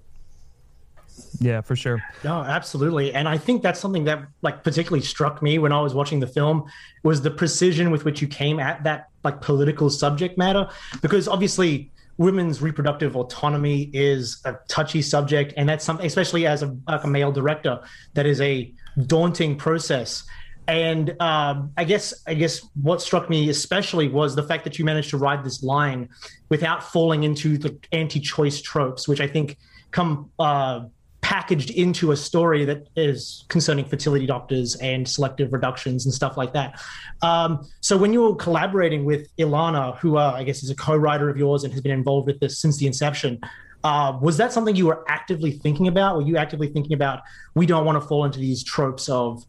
Yeah, 1.41 1.61
for 1.61 1.77
sure. 1.77 2.03
No, 2.25 2.43
absolutely. 2.43 3.13
And 3.13 3.29
I 3.29 3.39
think 3.39 3.63
that's 3.63 3.81
something 3.81 4.05
that 4.05 4.27
like 4.43 4.65
particularly 4.65 5.05
struck 5.05 5.43
me 5.43 5.59
when 5.59 5.73
I 5.73 5.81
was 5.81 5.95
watching 5.95 6.21
the 6.21 6.27
film 6.27 6.65
was 7.03 7.23
the 7.23 7.31
precision 7.31 7.91
with 7.91 8.05
which 8.05 8.23
you 8.23 8.29
came 8.29 8.59
at 8.61 8.85
that 8.85 9.09
like 9.25 9.41
political 9.41 9.91
subject 9.91 10.39
matter 10.39 10.69
because 11.03 11.29
obviously 11.29 11.91
women's 12.19 12.63
reproductive 12.63 13.17
autonomy 13.17 13.91
is 13.93 14.41
a 14.45 14.57
touchy 14.69 15.03
subject 15.03 15.53
and 15.57 15.69
that's 15.69 15.85
something 15.85 16.07
especially 16.07 16.47
as 16.47 16.63
a, 16.63 16.75
like 16.89 17.05
a 17.05 17.07
male 17.07 17.31
director 17.31 17.79
that 18.15 18.25
is 18.25 18.41
a 18.41 18.73
daunting 19.07 19.57
process 19.57 20.25
and 20.69 21.15
um, 21.21 21.73
I 21.77 21.85
guess 21.85 22.23
I 22.27 22.35
guess 22.35 22.67
what 22.81 23.01
struck 23.01 23.31
me 23.31 23.49
especially 23.51 24.09
was 24.09 24.35
the 24.35 24.43
fact 24.43 24.65
that 24.65 24.79
you 24.79 24.85
managed 24.85 25.11
to 25.11 25.17
ride 25.17 25.45
this 25.45 25.63
line 25.63 26.09
without 26.49 26.83
falling 26.83 27.23
into 27.23 27.57
the 27.57 27.79
anti-choice 27.93 28.61
tropes, 28.63 29.07
which 29.07 29.21
I 29.21 29.29
think 29.29 29.59
come 29.93 30.31
uh, 30.39 30.87
packaged 31.21 31.71
into 31.71 32.13
a 32.13 32.17
story 32.17 32.65
that 32.65 32.89
is 32.97 33.45
concerning 33.49 33.85
fertility 33.85 34.27
doctors 34.27 34.77
and 34.77 35.09
selective 35.09 35.53
reductions 35.53 36.07
and 36.07 36.15
stuff 36.15 36.37
like 36.37 36.53
that. 36.53 36.81
Um, 37.23 37.67
so 37.81 37.97
when 37.97 38.13
you 38.13 38.23
were 38.23 38.37
collaborating 38.37 39.05
with 39.05 39.29
Ilana, 39.37 39.99
who 39.99 40.19
uh, 40.19 40.33
I 40.37 40.45
guess 40.45 40.63
is 40.63 40.71
a 40.71 40.77
co-writer 40.77 41.29
of 41.29 41.37
yours 41.37 41.65
and 41.65 41.73
has 41.73 41.83
been 41.83 41.93
involved 41.93 42.27
with 42.27 42.39
this 42.41 42.59
since 42.59 42.77
the 42.77 42.87
inception, 42.87 43.41
uh, 43.83 44.19
was 44.21 44.37
that 44.37 44.53
something 44.53 44.77
you 44.77 44.87
were 44.87 45.05
actively 45.09 45.51
thinking 45.51 45.89
about? 45.89 46.17
Were 46.17 46.23
you 46.23 46.37
actively 46.37 46.69
thinking 46.69 46.93
about 46.93 47.23
we 47.55 47.67
don't 47.67 47.85
want 47.85 48.01
to 48.01 48.07
fall 48.07 48.25
into 48.25 48.39
these 48.39 48.63
tropes 48.63 49.09
of, 49.09 49.45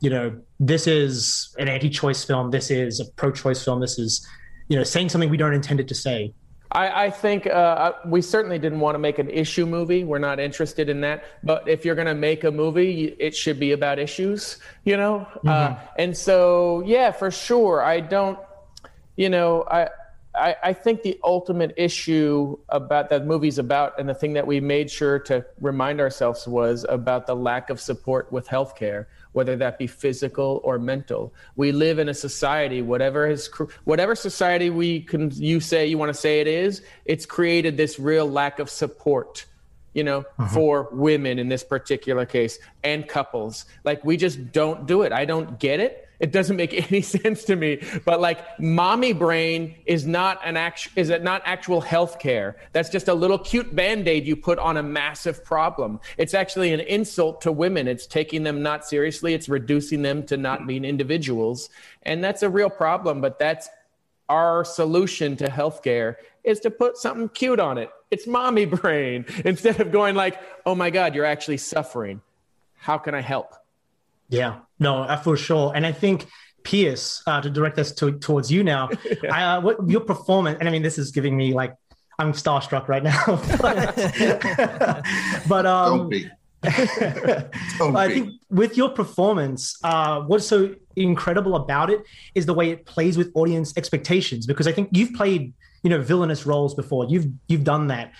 you 0.00 0.10
know, 0.10 0.38
this 0.60 0.86
is 0.86 1.54
an 1.58 1.68
anti-choice 1.68 2.24
film, 2.24 2.50
this 2.50 2.70
is 2.70 3.00
a 3.00 3.04
pro-choice 3.16 3.64
film, 3.64 3.80
this 3.80 3.98
is 3.98 4.26
you 4.68 4.76
know, 4.76 4.84
saying 4.84 5.08
something 5.08 5.30
we 5.30 5.36
don't 5.36 5.54
intend 5.54 5.80
it 5.80 5.88
to 5.88 5.94
say. 5.94 6.32
I, 6.70 7.06
I 7.06 7.10
think 7.10 7.46
uh, 7.46 7.92
we 8.04 8.20
certainly 8.20 8.58
didn't 8.58 8.80
want 8.80 8.94
to 8.94 8.98
make 8.98 9.18
an 9.18 9.30
issue 9.30 9.64
movie. 9.64 10.04
We're 10.04 10.18
not 10.18 10.38
interested 10.38 10.88
in 10.88 11.00
that. 11.00 11.24
But 11.42 11.68
if 11.68 11.84
you're 11.84 11.94
going 11.94 12.08
to 12.08 12.14
make 12.14 12.44
a 12.44 12.50
movie, 12.50 13.16
it 13.18 13.34
should 13.34 13.58
be 13.58 13.72
about 13.72 13.98
issues, 13.98 14.58
you 14.84 14.96
know? 14.96 15.26
Mm-hmm. 15.36 15.48
Uh, 15.48 15.76
and 15.96 16.16
so, 16.16 16.82
yeah, 16.84 17.10
for 17.10 17.30
sure. 17.30 17.82
I 17.82 18.00
don't, 18.00 18.38
you 19.16 19.30
know, 19.30 19.64
I, 19.70 19.88
I, 20.34 20.56
I 20.62 20.72
think 20.72 21.02
the 21.02 21.18
ultimate 21.24 21.74
issue 21.76 22.58
about 22.68 23.08
that 23.10 23.26
movie's 23.26 23.58
about, 23.58 23.98
and 23.98 24.08
the 24.08 24.14
thing 24.14 24.34
that 24.34 24.46
we 24.46 24.60
made 24.60 24.90
sure 24.90 25.18
to 25.20 25.44
remind 25.60 26.00
ourselves 26.00 26.46
was 26.46 26.84
about 26.88 27.26
the 27.26 27.34
lack 27.34 27.70
of 27.70 27.80
support 27.80 28.30
with 28.30 28.46
healthcare, 28.46 29.06
whether 29.32 29.56
that 29.56 29.78
be 29.78 29.86
physical 29.86 30.60
or 30.64 30.78
mental. 30.78 31.32
We 31.56 31.72
live 31.72 31.98
in 31.98 32.08
a 32.08 32.14
society, 32.14 32.82
whatever 32.82 33.26
is, 33.26 33.48
whatever 33.84 34.14
society 34.14 34.70
we 34.70 35.00
can, 35.00 35.30
you 35.32 35.60
say 35.60 35.86
you 35.86 35.98
want 35.98 36.10
to 36.10 36.18
say 36.18 36.40
it 36.40 36.46
is, 36.46 36.82
it's 37.04 37.26
created 37.26 37.76
this 37.76 37.98
real 37.98 38.26
lack 38.26 38.58
of 38.58 38.70
support 38.70 39.46
you 39.94 40.04
know, 40.04 40.20
uh-huh. 40.38 40.54
for 40.54 40.88
women 40.92 41.38
in 41.38 41.48
this 41.48 41.64
particular 41.64 42.24
case 42.24 42.58
and 42.84 43.08
couples. 43.08 43.64
Like 43.84 44.04
we 44.04 44.16
just 44.16 44.52
don't 44.52 44.86
do 44.86 45.02
it. 45.02 45.12
I 45.12 45.24
don't 45.24 45.58
get 45.58 45.80
it. 45.80 46.07
It 46.20 46.32
doesn't 46.32 46.56
make 46.56 46.74
any 46.92 47.00
sense 47.00 47.44
to 47.44 47.56
me. 47.56 47.80
But 48.04 48.20
like 48.20 48.58
mommy 48.58 49.12
brain 49.12 49.76
is 49.86 50.06
not 50.06 50.40
an 50.44 50.56
act 50.56 50.88
is 50.96 51.10
it 51.10 51.22
not 51.22 51.42
actual 51.44 51.80
health 51.80 52.18
care. 52.18 52.56
That's 52.72 52.88
just 52.88 53.08
a 53.08 53.14
little 53.14 53.38
cute 53.38 53.74
band-aid 53.74 54.26
you 54.26 54.36
put 54.36 54.58
on 54.58 54.76
a 54.76 54.82
massive 54.82 55.44
problem. 55.44 56.00
It's 56.16 56.34
actually 56.34 56.72
an 56.72 56.80
insult 56.80 57.40
to 57.42 57.52
women. 57.52 57.88
It's 57.88 58.06
taking 58.06 58.42
them 58.42 58.62
not 58.62 58.86
seriously. 58.86 59.34
It's 59.34 59.48
reducing 59.48 60.02
them 60.02 60.24
to 60.26 60.36
not 60.36 60.66
being 60.66 60.84
individuals. 60.84 61.70
And 62.02 62.22
that's 62.22 62.42
a 62.42 62.50
real 62.50 62.70
problem, 62.70 63.20
but 63.20 63.38
that's 63.38 63.68
our 64.28 64.64
solution 64.64 65.36
to 65.36 65.46
healthcare 65.46 66.16
is 66.44 66.60
to 66.60 66.70
put 66.70 66.96
something 66.96 67.28
cute 67.30 67.60
on 67.60 67.78
it. 67.78 67.90
It's 68.10 68.26
mommy 68.26 68.64
brain 68.80 69.24
instead 69.44 69.80
of 69.80 69.90
going 69.90 70.14
like, 70.14 70.40
"Oh 70.66 70.74
my 70.74 70.90
god, 70.90 71.14
you're 71.14 71.24
actually 71.24 71.58
suffering. 71.58 72.20
How 72.76 72.98
can 72.98 73.14
I 73.14 73.20
help?" 73.20 73.54
Yeah, 74.28 74.60
no, 74.78 75.02
uh, 75.02 75.16
for 75.16 75.36
sure. 75.36 75.72
And 75.74 75.86
I 75.86 75.92
think 75.92 76.26
Pierce, 76.62 77.22
uh, 77.26 77.40
to 77.40 77.50
direct 77.50 77.78
us 77.78 77.92
to, 77.92 78.18
towards 78.18 78.50
you 78.50 78.62
now, 78.62 78.90
yeah. 79.22 79.34
I, 79.34 79.56
uh, 79.56 79.60
what 79.60 79.88
your 79.88 80.00
performance, 80.00 80.58
and 80.60 80.68
I 80.68 80.72
mean, 80.72 80.82
this 80.82 80.98
is 80.98 81.10
giving 81.10 81.36
me 81.36 81.54
like, 81.54 81.74
I'm 82.18 82.32
starstruck 82.32 82.88
right 82.88 83.02
now. 83.02 83.24
but, 83.60 83.94
but 85.48 85.66
um, 85.66 85.98
Don't 85.98 86.08
be. 86.08 86.30
Don't 87.78 87.96
I 87.96 88.08
think 88.08 88.32
with 88.50 88.76
your 88.76 88.88
performance, 88.88 89.78
uh, 89.84 90.22
what's 90.22 90.44
so 90.44 90.74
incredible 90.96 91.54
about 91.54 91.90
it 91.90 92.00
is 92.34 92.46
the 92.46 92.54
way 92.54 92.70
it 92.70 92.84
plays 92.84 93.16
with 93.16 93.30
audience 93.34 93.76
expectations. 93.76 94.46
Because 94.46 94.66
I 94.66 94.72
think 94.72 94.88
you've 94.90 95.12
played, 95.14 95.52
you 95.84 95.90
know, 95.90 96.02
villainous 96.02 96.46
roles 96.46 96.74
before. 96.74 97.04
You've 97.04 97.28
you've 97.46 97.62
done 97.62 97.86
that, 97.86 98.12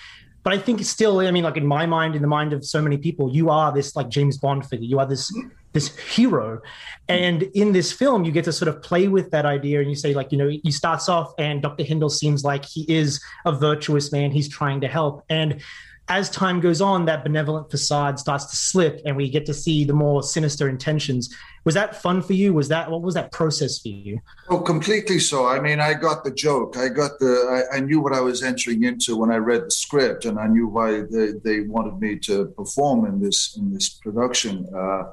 but 0.45 0.53
I 0.53 0.59
think 0.59 0.83
still, 0.85 1.19
I 1.19 1.31
mean, 1.31 1.45
like 1.45 1.57
in 1.57 1.67
my 1.67 1.85
mind, 1.85 2.15
in 2.15 2.23
the 2.23 2.29
mind 2.29 2.53
of 2.53 2.65
so 2.65 2.81
many 2.81 2.97
people, 2.97 3.35
you 3.35 3.51
are 3.51 3.73
this 3.73 3.97
like 3.97 4.09
James 4.09 4.39
Bond 4.39 4.65
figure. 4.65 4.87
You 4.87 5.01
are 5.01 5.07
this 5.07 5.33
this 5.73 5.97
hero, 5.99 6.61
and 7.09 7.43
in 7.55 7.73
this 7.73 7.93
film, 7.93 8.25
you 8.25 8.33
get 8.33 8.45
to 8.45 8.53
sort 8.53 8.69
of 8.69 8.83
play 8.83 9.09
with 9.09 9.31
that 9.31 9.47
idea, 9.47 9.81
and 9.81 9.89
you 9.89 9.97
say 9.97 10.15
like, 10.15 10.33
you 10.33 10.39
know, 10.39 10.49
he 10.49 10.71
starts 10.71 11.09
off, 11.09 11.33
and 11.39 11.63
Dr. 11.63 11.85
Hindle 11.85 12.11
seems 12.11 12.45
like 12.45 12.65
he 12.65 12.85
is 12.89 13.23
a 13.45 13.53
virtuous 13.53 14.13
man. 14.13 14.31
He's 14.31 14.49
trying 14.49 14.81
to 14.81 14.89
help, 14.89 15.25
and 15.29 15.61
as 16.09 16.31
time 16.31 16.61
goes 16.61 16.81
on, 16.81 17.05
that 17.05 17.23
benevolent 17.23 17.71
facade 17.71 18.19
starts 18.19 18.47
to 18.47 18.57
slip, 18.57 19.01
and 19.05 19.17
we 19.17 19.29
get 19.29 19.45
to 19.47 19.55
see 19.55 19.85
the 19.85 19.93
more 19.93 20.23
sinister 20.23 20.69
intentions. 20.69 21.35
Was 21.65 21.75
that 21.75 22.01
fun 22.01 22.23
for 22.23 22.33
you? 22.33 22.55
Was 22.55 22.69
that 22.69 22.91
what 22.91 23.03
was 23.03 23.15
that 23.15 23.31
process 23.31 23.79
for 23.79 23.89
you? 23.89 24.21
Oh, 24.49 24.61
completely 24.61 25.19
so. 25.19 25.47
I 25.47 25.61
mean, 25.61 25.81
I 25.81 25.93
got 25.93 26.25
the 26.25 26.31
joke. 26.31 26.79
I 26.79 26.89
got 26.89 27.19
the. 27.19 27.67
I, 27.73 27.77
I 27.77 27.81
knew 27.81 28.01
what 28.01 28.15
I 28.15 28.21
was 28.21 28.43
entering 28.43 28.85
into 28.85 29.17
when 29.17 29.31
I 29.31 29.37
read 29.37 29.67
the 29.67 29.71
script, 29.71 30.25
and 30.25 30.39
I 30.39 30.47
knew 30.47 30.67
why 30.67 31.03
they, 31.03 31.33
they 31.45 31.61
wanted 31.61 32.01
me 32.01 32.19
to 32.21 32.47
perform 32.57 33.05
in 33.05 33.21
this 33.21 33.57
in 33.59 33.73
this 33.73 33.91
production, 33.91 34.67
uh, 34.75 35.11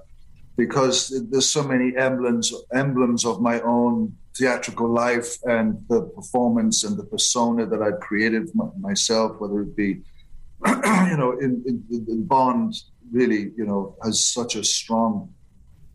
because 0.55 1.27
there's 1.29 1.50
so 1.50 1.63
many 1.63 1.95
emblems 1.97 2.53
emblems 2.74 3.25
of 3.25 3.41
my 3.41 3.59
own 3.62 4.15
theatrical 4.38 4.89
life 4.89 5.38
and 5.43 5.83
the 5.88 6.01
performance 6.01 6.83
and 6.83 6.97
the 6.97 7.03
persona 7.03 7.65
that 7.65 7.81
I've 7.81 8.00
created 8.01 8.50
myself, 8.77 9.39
whether 9.39 9.62
it 9.62 9.75
be 9.75 10.01
you 10.65 11.17
know, 11.17 11.38
in, 11.39 11.63
in, 11.65 12.05
in, 12.07 12.24
Bond 12.25 12.75
really, 13.12 13.51
you 13.57 13.65
know, 13.65 13.95
has 14.03 14.25
such 14.25 14.55
a 14.55 14.63
strong 14.63 15.33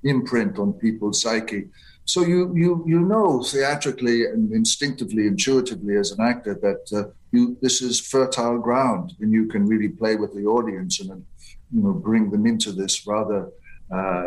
imprint 0.04 0.58
on 0.58 0.72
people's 0.74 1.22
psyche. 1.22 1.68
So 2.04 2.22
you 2.22 2.52
you 2.56 2.84
you 2.86 3.00
know 3.00 3.42
theatrically 3.42 4.24
and 4.24 4.52
instinctively, 4.52 5.26
intuitively 5.26 5.96
as 5.96 6.10
an 6.12 6.20
actor 6.20 6.54
that 6.54 6.98
uh, 6.98 7.10
you 7.30 7.56
this 7.62 7.82
is 7.82 8.00
fertile 8.00 8.58
ground, 8.58 9.14
and 9.20 9.32
you 9.32 9.46
can 9.46 9.66
really 9.66 9.88
play 9.88 10.16
with 10.16 10.34
the 10.34 10.44
audience 10.44 11.00
and 11.00 11.24
you 11.72 11.82
know 11.82 11.92
bring 11.92 12.30
them 12.30 12.46
into 12.46 12.72
this 12.72 13.06
rather 13.06 13.50
uh, 13.90 14.24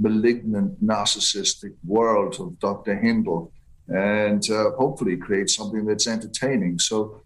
malignant, 0.00 0.84
narcissistic 0.84 1.74
world 1.84 2.36
of 2.40 2.58
Dr. 2.58 2.96
Hindle, 2.96 3.52
and 3.88 4.48
uh, 4.50 4.70
hopefully 4.72 5.16
create 5.16 5.50
something 5.50 5.84
that's 5.84 6.06
entertaining. 6.06 6.78
So 6.78 7.22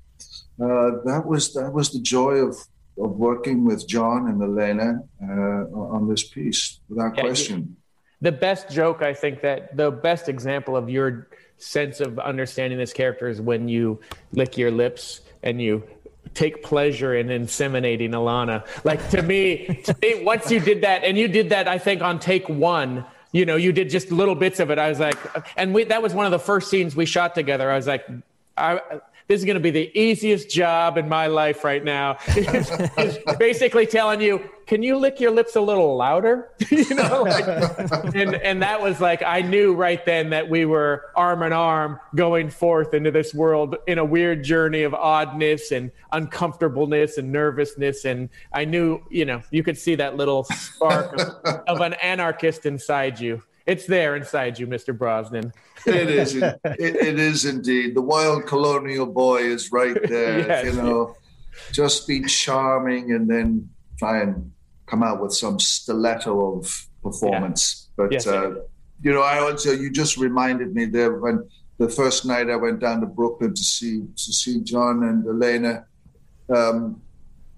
uh, 0.60 1.02
that 1.04 1.22
was 1.26 1.52
that 1.54 1.72
was 1.72 1.90
the 1.90 2.00
joy 2.00 2.36
of 2.36 2.56
of 2.98 3.10
working 3.16 3.64
with 3.64 3.88
John 3.88 4.28
and 4.28 4.40
Elena 4.40 5.00
uh, 5.22 5.94
on 5.96 6.08
this 6.08 6.22
piece, 6.28 6.80
without 6.88 7.16
yeah, 7.16 7.22
question. 7.22 7.76
The 8.20 8.32
best 8.32 8.70
joke, 8.70 9.02
I 9.02 9.12
think 9.12 9.42
that 9.42 9.76
the 9.76 9.90
best 9.90 10.28
example 10.28 10.76
of 10.76 10.88
your 10.88 11.28
sense 11.56 12.00
of 12.00 12.18
understanding 12.18 12.78
this 12.78 12.92
character 12.92 13.28
is 13.28 13.40
when 13.40 13.68
you 13.68 14.00
lick 14.32 14.56
your 14.56 14.70
lips 14.70 15.20
and 15.42 15.60
you 15.60 15.82
take 16.32 16.62
pleasure 16.62 17.14
in 17.14 17.28
inseminating 17.28 18.10
Ilana. 18.10 18.66
Like 18.84 19.10
to 19.10 19.22
me, 19.22 19.80
to 19.84 19.96
me, 20.00 20.24
once 20.24 20.50
you 20.50 20.60
did 20.60 20.82
that, 20.82 21.04
and 21.04 21.18
you 21.18 21.28
did 21.28 21.50
that, 21.50 21.68
I 21.68 21.78
think 21.78 22.02
on 22.02 22.18
take 22.18 22.48
one. 22.48 23.04
You 23.32 23.44
know, 23.44 23.56
you 23.56 23.72
did 23.72 23.90
just 23.90 24.12
little 24.12 24.36
bits 24.36 24.60
of 24.60 24.70
it. 24.70 24.78
I 24.78 24.88
was 24.88 25.00
like, 25.00 25.18
and 25.56 25.74
we, 25.74 25.84
that 25.84 26.02
was 26.02 26.14
one 26.14 26.24
of 26.24 26.32
the 26.32 26.38
first 26.38 26.70
scenes 26.70 26.94
we 26.94 27.04
shot 27.04 27.34
together. 27.34 27.70
I 27.70 27.76
was 27.76 27.86
like, 27.86 28.06
I 28.56 28.80
this 29.26 29.40
is 29.40 29.44
going 29.44 29.54
to 29.54 29.60
be 29.60 29.70
the 29.70 29.90
easiest 29.98 30.50
job 30.50 30.98
in 30.98 31.08
my 31.08 31.28
life 31.28 31.64
right 31.64 31.82
now. 31.82 32.18
Basically 33.38 33.86
telling 33.86 34.20
you, 34.20 34.50
can 34.66 34.82
you 34.82 34.96
lick 34.96 35.20
your 35.20 35.30
lips 35.30 35.56
a 35.56 35.60
little 35.60 35.96
louder? 35.96 36.50
you 36.70 36.94
know, 36.94 37.22
like, 37.22 37.46
and 38.14 38.34
and 38.34 38.62
that 38.62 38.80
was 38.80 39.00
like 39.00 39.22
I 39.22 39.42
knew 39.42 39.74
right 39.74 40.04
then 40.04 40.30
that 40.30 40.48
we 40.48 40.64
were 40.64 41.10
arm 41.14 41.42
in 41.42 41.52
arm 41.52 42.00
going 42.14 42.50
forth 42.50 42.94
into 42.94 43.10
this 43.10 43.34
world 43.34 43.76
in 43.86 43.98
a 43.98 44.04
weird 44.04 44.42
journey 44.42 44.82
of 44.82 44.94
oddness 44.94 45.72
and 45.72 45.90
uncomfortableness 46.12 47.18
and 47.18 47.30
nervousness. 47.30 48.04
And 48.04 48.30
I 48.52 48.64
knew, 48.64 49.02
you 49.10 49.24
know, 49.24 49.42
you 49.50 49.62
could 49.62 49.76
see 49.76 49.94
that 49.96 50.16
little 50.16 50.44
spark 50.44 51.20
of, 51.20 51.44
of 51.66 51.80
an 51.80 51.94
anarchist 51.94 52.66
inside 52.66 53.20
you. 53.20 53.42
It's 53.66 53.86
there 53.86 54.14
inside 54.16 54.58
you, 54.58 54.66
Mr. 54.66 54.96
Brosnan. 54.96 55.52
it 55.86 56.10
is. 56.10 56.34
It, 56.36 56.60
it 56.64 57.18
is 57.18 57.46
indeed. 57.46 57.94
The 57.94 58.02
wild 58.02 58.46
colonial 58.46 59.06
boy 59.06 59.38
is 59.38 59.72
right 59.72 59.96
there. 60.06 60.40
yes. 60.40 60.64
You 60.66 60.72
know, 60.72 61.16
just 61.72 62.06
be 62.06 62.22
charming 62.22 63.12
and 63.12 63.28
then 63.28 63.70
try 63.98 64.22
and 64.22 64.52
come 64.86 65.02
out 65.02 65.22
with 65.22 65.32
some 65.32 65.58
stiletto 65.58 66.58
of 66.58 66.86
performance. 67.02 67.88
Yeah. 67.88 67.92
But 67.96 68.12
yes, 68.12 68.26
uh, 68.26 68.54
you 69.02 69.12
know, 69.12 69.22
I 69.22 69.38
also 69.38 69.72
you 69.72 69.90
just 69.90 70.16
reminded 70.16 70.74
me 70.74 70.86
there 70.86 71.14
when 71.14 71.48
the 71.78 71.88
first 71.88 72.24
night 72.24 72.50
I 72.50 72.56
went 72.56 72.80
down 72.80 73.00
to 73.00 73.06
Brooklyn 73.06 73.54
to 73.54 73.62
see 73.62 74.00
to 74.00 74.32
see 74.32 74.60
John 74.60 75.04
and 75.04 75.26
Elena. 75.26 75.86
Um, 76.48 77.00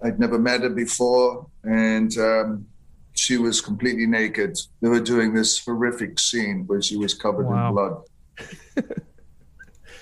I'd 0.03 0.19
never 0.19 0.37
met 0.37 0.61
her 0.61 0.69
before, 0.69 1.47
and 1.63 2.15
um, 2.17 2.67
she 3.13 3.37
was 3.37 3.61
completely 3.61 4.05
naked. 4.05 4.57
They 4.81 4.89
were 4.89 4.99
doing 4.99 5.33
this 5.33 5.63
horrific 5.63 6.19
scene 6.19 6.65
where 6.67 6.81
she 6.81 6.97
was 6.97 7.13
covered 7.13 7.47
wow. 7.47 7.67
in 7.67 7.73
blood. 7.73 8.97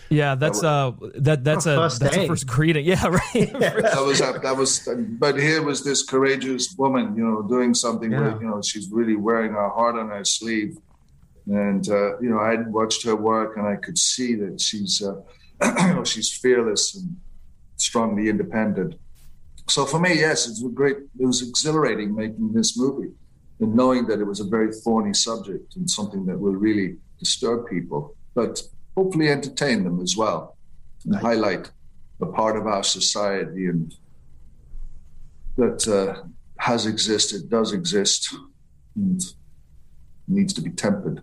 Yeah, 0.10 0.36
that's 0.36 0.64
uh 0.64 0.92
that 1.16 1.44
that's 1.44 1.66
a 1.66 1.90
that's 2.00 2.18
a 2.18 2.28
first 2.28 2.48
greeting. 2.48 2.86
Yeah, 2.96 3.08
right. 3.08 3.52
that 3.54 4.04
was 4.06 4.22
a, 4.22 4.40
that 4.44 4.56
was 4.56 4.88
but 5.20 5.40
here 5.40 5.64
was 5.64 5.84
this 5.84 6.04
courageous 6.04 6.76
woman, 6.78 7.16
you 7.16 7.24
know, 7.24 7.42
doing 7.42 7.74
something 7.74 8.12
yeah. 8.12 8.20
where, 8.20 8.42
you 8.42 8.48
know, 8.48 8.62
she's 8.62 8.90
really 8.92 9.16
wearing 9.16 9.52
her 9.54 9.70
heart 9.70 9.96
on 9.96 10.10
her 10.10 10.24
sleeve. 10.24 10.78
And 11.48 11.88
uh, 11.90 12.20
you 12.20 12.30
know, 12.30 12.40
I 12.40 12.56
watched 12.68 13.04
her 13.06 13.16
work 13.16 13.58
and 13.58 13.68
I 13.68 13.76
could 13.76 13.98
see 13.98 14.36
that 14.36 14.62
she's 14.62 15.02
uh, 15.02 15.22
you 15.64 15.94
know, 15.96 16.04
she's 16.04 16.32
fearless 16.32 16.96
and 16.96 17.16
strongly 17.78 18.30
independent. 18.30 18.96
So 19.68 19.86
for 19.86 20.00
me, 20.00 20.20
yes, 20.20 20.48
it's 20.48 20.64
a 20.64 20.70
great. 20.70 20.98
It 21.20 21.26
was 21.26 21.42
exhilarating 21.42 22.16
making 22.16 22.54
this 22.54 22.78
movie, 22.78 23.12
and 23.60 23.74
knowing 23.74 24.06
that 24.08 24.20
it 24.20 24.24
was 24.26 24.40
a 24.40 24.44
very 24.44 24.72
thorny 24.72 25.14
subject 25.14 25.76
and 25.76 25.90
something 25.90 26.26
that 26.28 26.40
will 26.40 26.56
really 26.56 26.98
disturb 27.18 27.68
people, 27.68 28.16
but 28.36 28.62
hopefully 28.96 29.30
entertain 29.30 29.84
them 29.84 30.02
as 30.02 30.16
well, 30.16 30.58
and 31.04 31.14
right. 31.14 31.22
highlight 31.24 31.72
a 32.22 32.26
part 32.26 32.58
of 32.58 32.66
our 32.66 32.84
society 32.84 33.68
and 33.68 33.94
that 35.58 35.88
uh, 35.88 36.24
has 36.58 36.86
existed, 36.86 37.50
does 37.50 37.72
exist, 37.72 38.36
and 38.96 39.22
needs 40.28 40.54
to 40.54 40.62
be 40.62 40.70
tempered. 40.70 41.22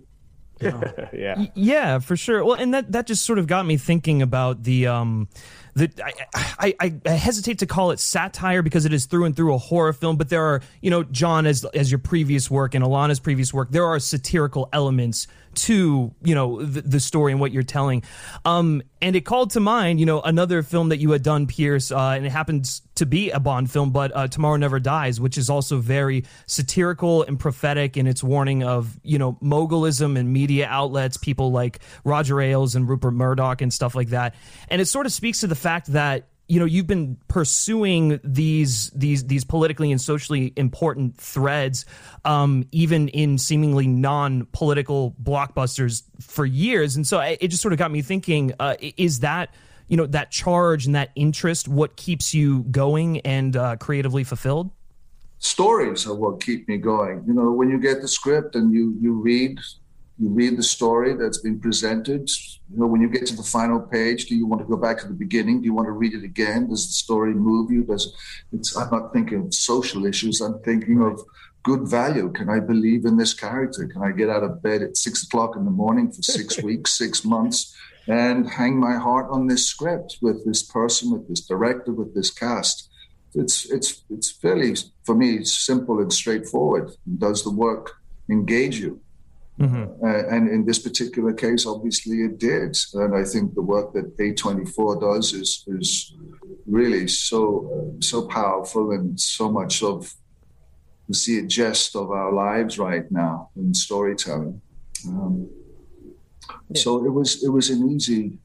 yeah. 0.60 1.46
Yeah, 1.54 1.98
for 1.98 2.16
sure. 2.16 2.44
Well, 2.44 2.54
and 2.54 2.72
that 2.72 2.92
that 2.92 3.06
just 3.06 3.24
sort 3.24 3.38
of 3.38 3.46
got 3.46 3.66
me 3.66 3.76
thinking 3.76 4.22
about 4.22 4.62
the 4.62 4.86
um 4.86 5.28
the 5.74 5.90
I, 6.34 6.74
I, 6.78 6.94
I 7.04 7.10
hesitate 7.10 7.58
to 7.60 7.66
call 7.66 7.90
it 7.90 7.98
satire 7.98 8.62
because 8.62 8.84
it 8.84 8.92
is 8.92 9.06
through 9.06 9.24
and 9.24 9.34
through 9.34 9.54
a 9.54 9.58
horror 9.58 9.92
film, 9.92 10.16
but 10.16 10.28
there 10.28 10.44
are, 10.44 10.62
you 10.80 10.90
know, 10.90 11.02
John 11.02 11.46
as 11.46 11.64
as 11.74 11.90
your 11.90 11.98
previous 11.98 12.50
work 12.50 12.74
and 12.74 12.84
Ilana's 12.84 13.20
previous 13.20 13.52
work, 13.52 13.70
there 13.70 13.86
are 13.86 13.98
satirical 13.98 14.68
elements 14.72 15.26
to 15.54 16.14
you 16.22 16.34
know 16.34 16.62
the, 16.62 16.82
the, 16.82 17.00
story 17.00 17.32
and 17.32 17.40
what 17.40 17.52
you're 17.52 17.62
telling. 17.62 18.02
Um, 18.44 18.82
and 19.00 19.16
it 19.16 19.22
called 19.22 19.50
to 19.50 19.60
mind, 19.60 20.00
you 20.00 20.06
know, 20.06 20.20
another 20.20 20.62
film 20.62 20.90
that 20.90 20.98
you 20.98 21.10
had 21.10 21.22
done, 21.22 21.46
Pierce, 21.46 21.90
uh, 21.90 21.98
and 22.10 22.24
it 22.24 22.30
happens 22.30 22.82
to 22.94 23.06
be 23.06 23.30
a 23.30 23.40
Bond 23.40 23.70
film, 23.70 23.90
but 23.90 24.14
uh, 24.14 24.28
Tomorrow 24.28 24.56
Never 24.56 24.78
Dies, 24.78 25.20
which 25.20 25.36
is 25.36 25.50
also 25.50 25.78
very 25.78 26.24
satirical 26.46 27.22
and 27.24 27.38
prophetic 27.38 27.96
in 27.96 28.06
its 28.06 28.22
warning 28.22 28.62
of 28.62 28.98
you 29.02 29.18
know 29.18 29.38
mogulism 29.40 30.16
and 30.16 30.32
media 30.32 30.66
outlets, 30.68 31.16
people 31.16 31.52
like 31.52 31.80
Roger 32.04 32.40
Ailes 32.40 32.74
and 32.74 32.88
Rupert 32.88 33.14
Murdoch 33.14 33.60
and 33.60 33.72
stuff 33.72 33.94
like 33.94 34.08
that. 34.08 34.34
And 34.68 34.80
it 34.80 34.86
sort 34.86 35.06
of 35.06 35.12
speaks 35.12 35.40
to 35.40 35.46
the 35.46 35.54
fact 35.54 35.92
that 35.92 36.28
you 36.52 36.58
know 36.58 36.66
you've 36.66 36.86
been 36.86 37.16
pursuing 37.28 38.20
these 38.22 38.90
these 38.90 39.24
these 39.24 39.42
politically 39.42 39.90
and 39.90 39.98
socially 39.98 40.52
important 40.56 41.16
threads 41.16 41.86
um, 42.26 42.66
even 42.72 43.08
in 43.08 43.38
seemingly 43.38 43.86
non-political 43.86 45.16
blockbusters 45.22 46.02
for 46.20 46.44
years. 46.44 46.94
And 46.94 47.06
so 47.06 47.20
it 47.20 47.48
just 47.48 47.62
sort 47.62 47.72
of 47.72 47.78
got 47.78 47.90
me 47.90 48.02
thinking 48.02 48.52
uh, 48.60 48.76
is 48.98 49.20
that 49.20 49.54
you 49.88 49.96
know 49.96 50.04
that 50.04 50.30
charge 50.30 50.84
and 50.84 50.94
that 50.94 51.08
interest 51.14 51.68
what 51.68 51.96
keeps 51.96 52.34
you 52.34 52.64
going 52.64 53.20
and 53.20 53.56
uh, 53.56 53.76
creatively 53.76 54.22
fulfilled? 54.22 54.70
Stories 55.38 56.06
are 56.06 56.14
what 56.14 56.42
keep 56.42 56.68
me 56.68 56.76
going. 56.76 57.24
You 57.26 57.32
know 57.32 57.50
when 57.50 57.70
you 57.70 57.78
get 57.80 58.02
the 58.02 58.08
script 58.08 58.56
and 58.56 58.74
you 58.74 58.94
you 59.00 59.14
read 59.14 59.58
you 60.22 60.28
read 60.28 60.56
the 60.56 60.62
story 60.62 61.14
that's 61.16 61.38
been 61.38 61.58
presented. 61.58 62.30
You 62.70 62.78
know, 62.78 62.86
when 62.86 63.00
you 63.00 63.08
get 63.08 63.26
to 63.26 63.36
the 63.36 63.42
final 63.42 63.80
page, 63.80 64.26
do 64.26 64.36
you 64.36 64.46
want 64.46 64.62
to 64.62 64.68
go 64.68 64.76
back 64.76 64.98
to 64.98 65.08
the 65.08 65.14
beginning? 65.14 65.60
Do 65.60 65.64
you 65.64 65.74
want 65.74 65.86
to 65.86 65.92
read 66.02 66.14
it 66.14 66.22
again? 66.22 66.68
Does 66.68 66.86
the 66.86 66.92
story 66.92 67.34
move 67.34 67.72
you? 67.72 67.82
Does 67.82 68.14
it's? 68.52 68.76
I'm 68.76 68.88
not 68.90 69.12
thinking 69.12 69.46
of 69.46 69.52
social 69.52 70.06
issues. 70.06 70.40
I'm 70.40 70.60
thinking 70.60 71.02
of 71.02 71.20
good 71.64 71.88
value. 71.88 72.30
Can 72.30 72.48
I 72.48 72.60
believe 72.60 73.04
in 73.04 73.16
this 73.16 73.34
character? 73.34 73.88
Can 73.88 74.02
I 74.02 74.12
get 74.12 74.30
out 74.30 74.44
of 74.44 74.62
bed 74.62 74.82
at 74.82 74.96
six 74.96 75.24
o'clock 75.24 75.56
in 75.56 75.64
the 75.64 75.72
morning 75.72 76.12
for 76.12 76.22
six 76.22 76.62
weeks, 76.68 76.96
six 76.96 77.24
months, 77.24 77.76
and 78.06 78.48
hang 78.48 78.78
my 78.78 78.94
heart 78.94 79.26
on 79.28 79.48
this 79.48 79.66
script 79.66 80.18
with 80.22 80.46
this 80.46 80.62
person, 80.62 81.10
with 81.10 81.28
this 81.28 81.40
director, 81.40 81.92
with 81.92 82.14
this 82.14 82.30
cast? 82.30 82.90
It's 83.34 83.68
it's 83.72 84.04
it's 84.08 84.30
fairly 84.30 84.76
for 85.04 85.16
me 85.16 85.42
simple 85.42 85.98
and 85.98 86.12
straightforward. 86.12 86.92
Does 87.18 87.42
the 87.42 87.50
work 87.50 87.96
engage 88.30 88.78
you? 88.78 89.00
Mm-hmm. 89.60 90.04
Uh, 90.04 90.34
and 90.34 90.48
in 90.48 90.64
this 90.64 90.78
particular 90.78 91.32
case, 91.32 91.66
obviously 91.66 92.22
it 92.22 92.38
did. 92.38 92.76
And 92.94 93.14
I 93.14 93.24
think 93.24 93.54
the 93.54 93.62
work 93.62 93.92
that 93.92 94.16
A24 94.18 95.00
does 95.00 95.32
is 95.34 95.64
is 95.66 96.14
really 96.66 97.06
so 97.08 97.40
uh, 97.74 98.00
so 98.00 98.26
powerful 98.26 98.92
and 98.92 99.20
so 99.20 99.50
much 99.50 99.82
of 99.82 100.14
the 101.08 101.14
zeitgeist 101.14 101.94
of 101.96 102.10
our 102.10 102.32
lives 102.32 102.78
right 102.78 103.10
now 103.10 103.50
in 103.56 103.74
storytelling. 103.74 104.60
Um, 105.06 105.48
yeah. 106.70 106.80
So 106.80 107.04
it 107.04 107.10
was 107.10 107.44
it 107.44 107.50
was 107.50 107.70
an 107.70 107.90
easy, 107.90 108.38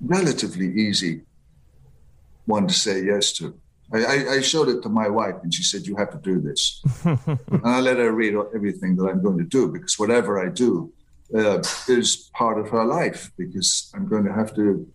relatively 0.00 0.68
easy 0.68 1.22
one 2.44 2.66
to 2.66 2.74
say 2.74 3.04
yes 3.04 3.32
to. 3.34 3.54
I, 3.92 4.36
I, 4.36 4.40
showed 4.40 4.68
it 4.68 4.82
to 4.82 4.88
my 4.88 5.08
wife 5.08 5.34
and 5.42 5.52
she 5.52 5.64
said, 5.64 5.86
You 5.86 5.96
have 5.96 6.10
to 6.10 6.18
do 6.18 6.40
this. 6.40 6.82
and 7.04 7.60
I 7.64 7.80
let 7.80 7.96
her 7.96 8.12
read 8.12 8.34
everything 8.54 8.94
that 8.96 9.06
I'm 9.06 9.22
going 9.22 9.38
to 9.38 9.44
do 9.44 9.68
because 9.68 9.98
whatever 9.98 10.44
I 10.44 10.48
do 10.48 10.92
uh, 11.34 11.58
is 11.88 12.30
part 12.34 12.58
of 12.58 12.68
her 12.70 12.84
life 12.84 13.32
because 13.36 13.90
I'm 13.94 14.06
going 14.06 14.24
to 14.24 14.32
have 14.32 14.54
to 14.54 14.86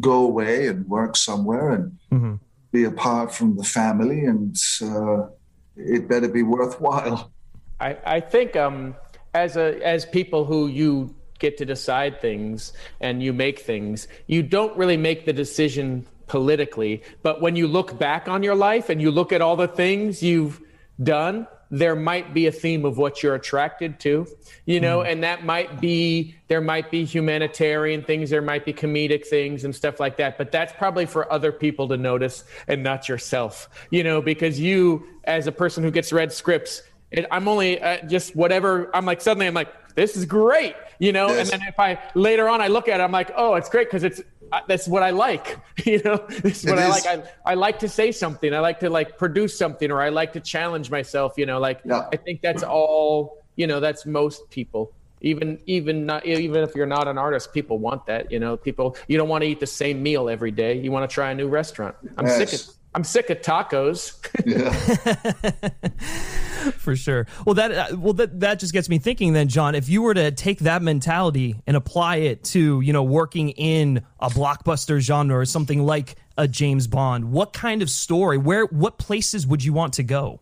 go 0.00 0.24
away 0.24 0.66
and 0.66 0.86
work 0.88 1.16
somewhere 1.16 1.70
and 1.70 1.98
mm-hmm. 2.12 2.34
be 2.72 2.84
apart 2.84 3.34
from 3.34 3.56
the 3.56 3.64
family 3.64 4.24
and 4.24 4.56
uh, 4.82 5.28
it 5.76 6.08
better 6.08 6.28
be 6.28 6.42
worthwhile. 6.42 7.32
I, 7.80 7.96
I 8.04 8.20
think 8.20 8.56
um, 8.56 8.94
as, 9.32 9.56
a, 9.56 9.80
as 9.86 10.04
people 10.04 10.44
who 10.44 10.68
you 10.68 11.14
get 11.38 11.56
to 11.58 11.64
decide 11.64 12.20
things 12.20 12.72
and 13.00 13.22
you 13.22 13.32
make 13.32 13.60
things, 13.60 14.08
you 14.26 14.42
don't 14.42 14.76
really 14.76 14.96
make 14.96 15.26
the 15.26 15.32
decision 15.32 16.06
politically. 16.26 17.02
But 17.22 17.40
when 17.40 17.56
you 17.56 17.66
look 17.66 17.98
back 17.98 18.28
on 18.28 18.42
your 18.42 18.54
life 18.54 18.88
and 18.88 19.00
you 19.00 19.10
look 19.10 19.32
at 19.32 19.40
all 19.40 19.56
the 19.56 19.68
things 19.68 20.22
you've 20.22 20.60
done, 21.02 21.46
there 21.70 21.96
might 21.96 22.32
be 22.32 22.46
a 22.46 22.52
theme 22.52 22.84
of 22.84 22.98
what 22.98 23.22
you're 23.22 23.34
attracted 23.34 23.98
to, 23.98 24.26
you 24.64 24.80
know, 24.80 25.00
mm. 25.00 25.10
and 25.10 25.24
that 25.24 25.44
might 25.44 25.80
be, 25.80 26.36
there 26.46 26.60
might 26.60 26.88
be 26.88 27.04
humanitarian 27.04 28.02
things, 28.02 28.30
there 28.30 28.42
might 28.42 28.64
be 28.64 28.72
comedic 28.72 29.26
things 29.26 29.64
and 29.64 29.74
stuff 29.74 29.98
like 29.98 30.16
that. 30.18 30.38
But 30.38 30.52
that's 30.52 30.72
probably 30.74 31.04
for 31.06 31.30
other 31.32 31.50
people 31.50 31.88
to 31.88 31.96
notice 31.96 32.44
and 32.68 32.82
not 32.82 33.08
yourself, 33.08 33.68
you 33.90 34.04
know, 34.04 34.22
because 34.22 34.60
you, 34.60 35.04
as 35.24 35.48
a 35.48 35.52
person 35.52 35.82
who 35.82 35.90
gets 35.90 36.12
read 36.12 36.32
scripts, 36.32 36.82
it, 37.10 37.26
I'm 37.30 37.48
only 37.48 37.80
uh, 37.80 38.06
just 38.06 38.36
whatever, 38.36 38.94
I'm 38.94 39.04
like, 39.04 39.20
suddenly 39.20 39.46
I'm 39.46 39.54
like, 39.54 39.94
this 39.96 40.16
is 40.16 40.26
great, 40.26 40.76
you 40.98 41.12
know, 41.12 41.28
yes. 41.28 41.50
and 41.50 41.60
then 41.60 41.68
if 41.68 41.80
I 41.80 41.98
later 42.14 42.48
on 42.48 42.60
I 42.60 42.68
look 42.68 42.88
at 42.88 43.00
it, 43.00 43.02
I'm 43.02 43.12
like, 43.12 43.32
oh, 43.36 43.54
it's 43.54 43.68
great 43.68 43.88
because 43.88 44.04
it's 44.04 44.20
that's 44.66 44.88
what 44.88 45.02
I 45.02 45.10
like. 45.10 45.58
You 45.84 46.00
know, 46.02 46.24
this 46.28 46.64
is 46.64 46.70
what 46.70 46.78
it 46.78 46.82
I 46.82 46.88
is. 46.88 47.04
like. 47.04 47.26
I, 47.46 47.52
I 47.52 47.54
like 47.54 47.80
to 47.80 47.88
say 47.88 48.10
something. 48.10 48.54
I 48.54 48.60
like 48.60 48.80
to 48.80 48.88
like 48.88 49.18
produce 49.18 49.58
something, 49.58 49.90
or 49.90 50.00
I 50.00 50.08
like 50.08 50.32
to 50.32 50.40
challenge 50.40 50.90
myself. 50.90 51.34
You 51.36 51.46
know, 51.46 51.58
like 51.58 51.80
yeah. 51.84 52.08
I 52.12 52.16
think 52.16 52.40
that's 52.40 52.62
all. 52.62 53.44
You 53.56 53.66
know, 53.66 53.80
that's 53.80 54.06
most 54.06 54.48
people. 54.50 54.92
Even 55.20 55.58
even 55.66 56.06
not 56.06 56.24
even 56.24 56.62
if 56.62 56.74
you're 56.74 56.86
not 56.86 57.08
an 57.08 57.18
artist, 57.18 57.52
people 57.52 57.78
want 57.78 58.06
that. 58.06 58.32
You 58.32 58.38
know, 58.38 58.56
people 58.56 58.96
you 59.08 59.18
don't 59.18 59.28
want 59.28 59.42
to 59.42 59.48
eat 59.48 59.60
the 59.60 59.66
same 59.66 60.02
meal 60.02 60.28
every 60.28 60.52
day. 60.52 60.78
You 60.78 60.90
want 60.90 61.08
to 61.08 61.12
try 61.12 61.32
a 61.32 61.34
new 61.34 61.48
restaurant. 61.48 61.96
I'm 62.16 62.26
yes. 62.26 62.36
sick 62.38 62.52
of 62.52 62.74
I'm 62.94 63.04
sick 63.04 63.30
of 63.30 63.40
tacos. 63.40 64.14
For 66.78 66.96
sure. 66.96 67.26
Well, 67.44 67.54
that 67.54 67.72
uh, 67.72 67.96
well 67.96 68.12
that 68.14 68.40
that 68.40 68.58
just 68.58 68.72
gets 68.72 68.88
me 68.88 68.98
thinking. 68.98 69.32
Then, 69.32 69.48
John, 69.48 69.74
if 69.74 69.88
you 69.88 70.02
were 70.02 70.14
to 70.14 70.30
take 70.30 70.60
that 70.60 70.82
mentality 70.82 71.56
and 71.66 71.76
apply 71.76 72.16
it 72.16 72.44
to 72.44 72.80
you 72.80 72.92
know 72.92 73.02
working 73.02 73.50
in 73.50 74.02
a 74.20 74.30
blockbuster 74.30 75.00
genre 75.00 75.38
or 75.38 75.44
something 75.44 75.84
like 75.84 76.16
a 76.36 76.48
James 76.48 76.86
Bond, 76.86 77.30
what 77.30 77.52
kind 77.52 77.82
of 77.82 77.90
story? 77.90 78.38
Where 78.38 78.66
what 78.66 78.98
places 78.98 79.46
would 79.46 79.62
you 79.62 79.72
want 79.72 79.94
to 79.94 80.02
go? 80.02 80.40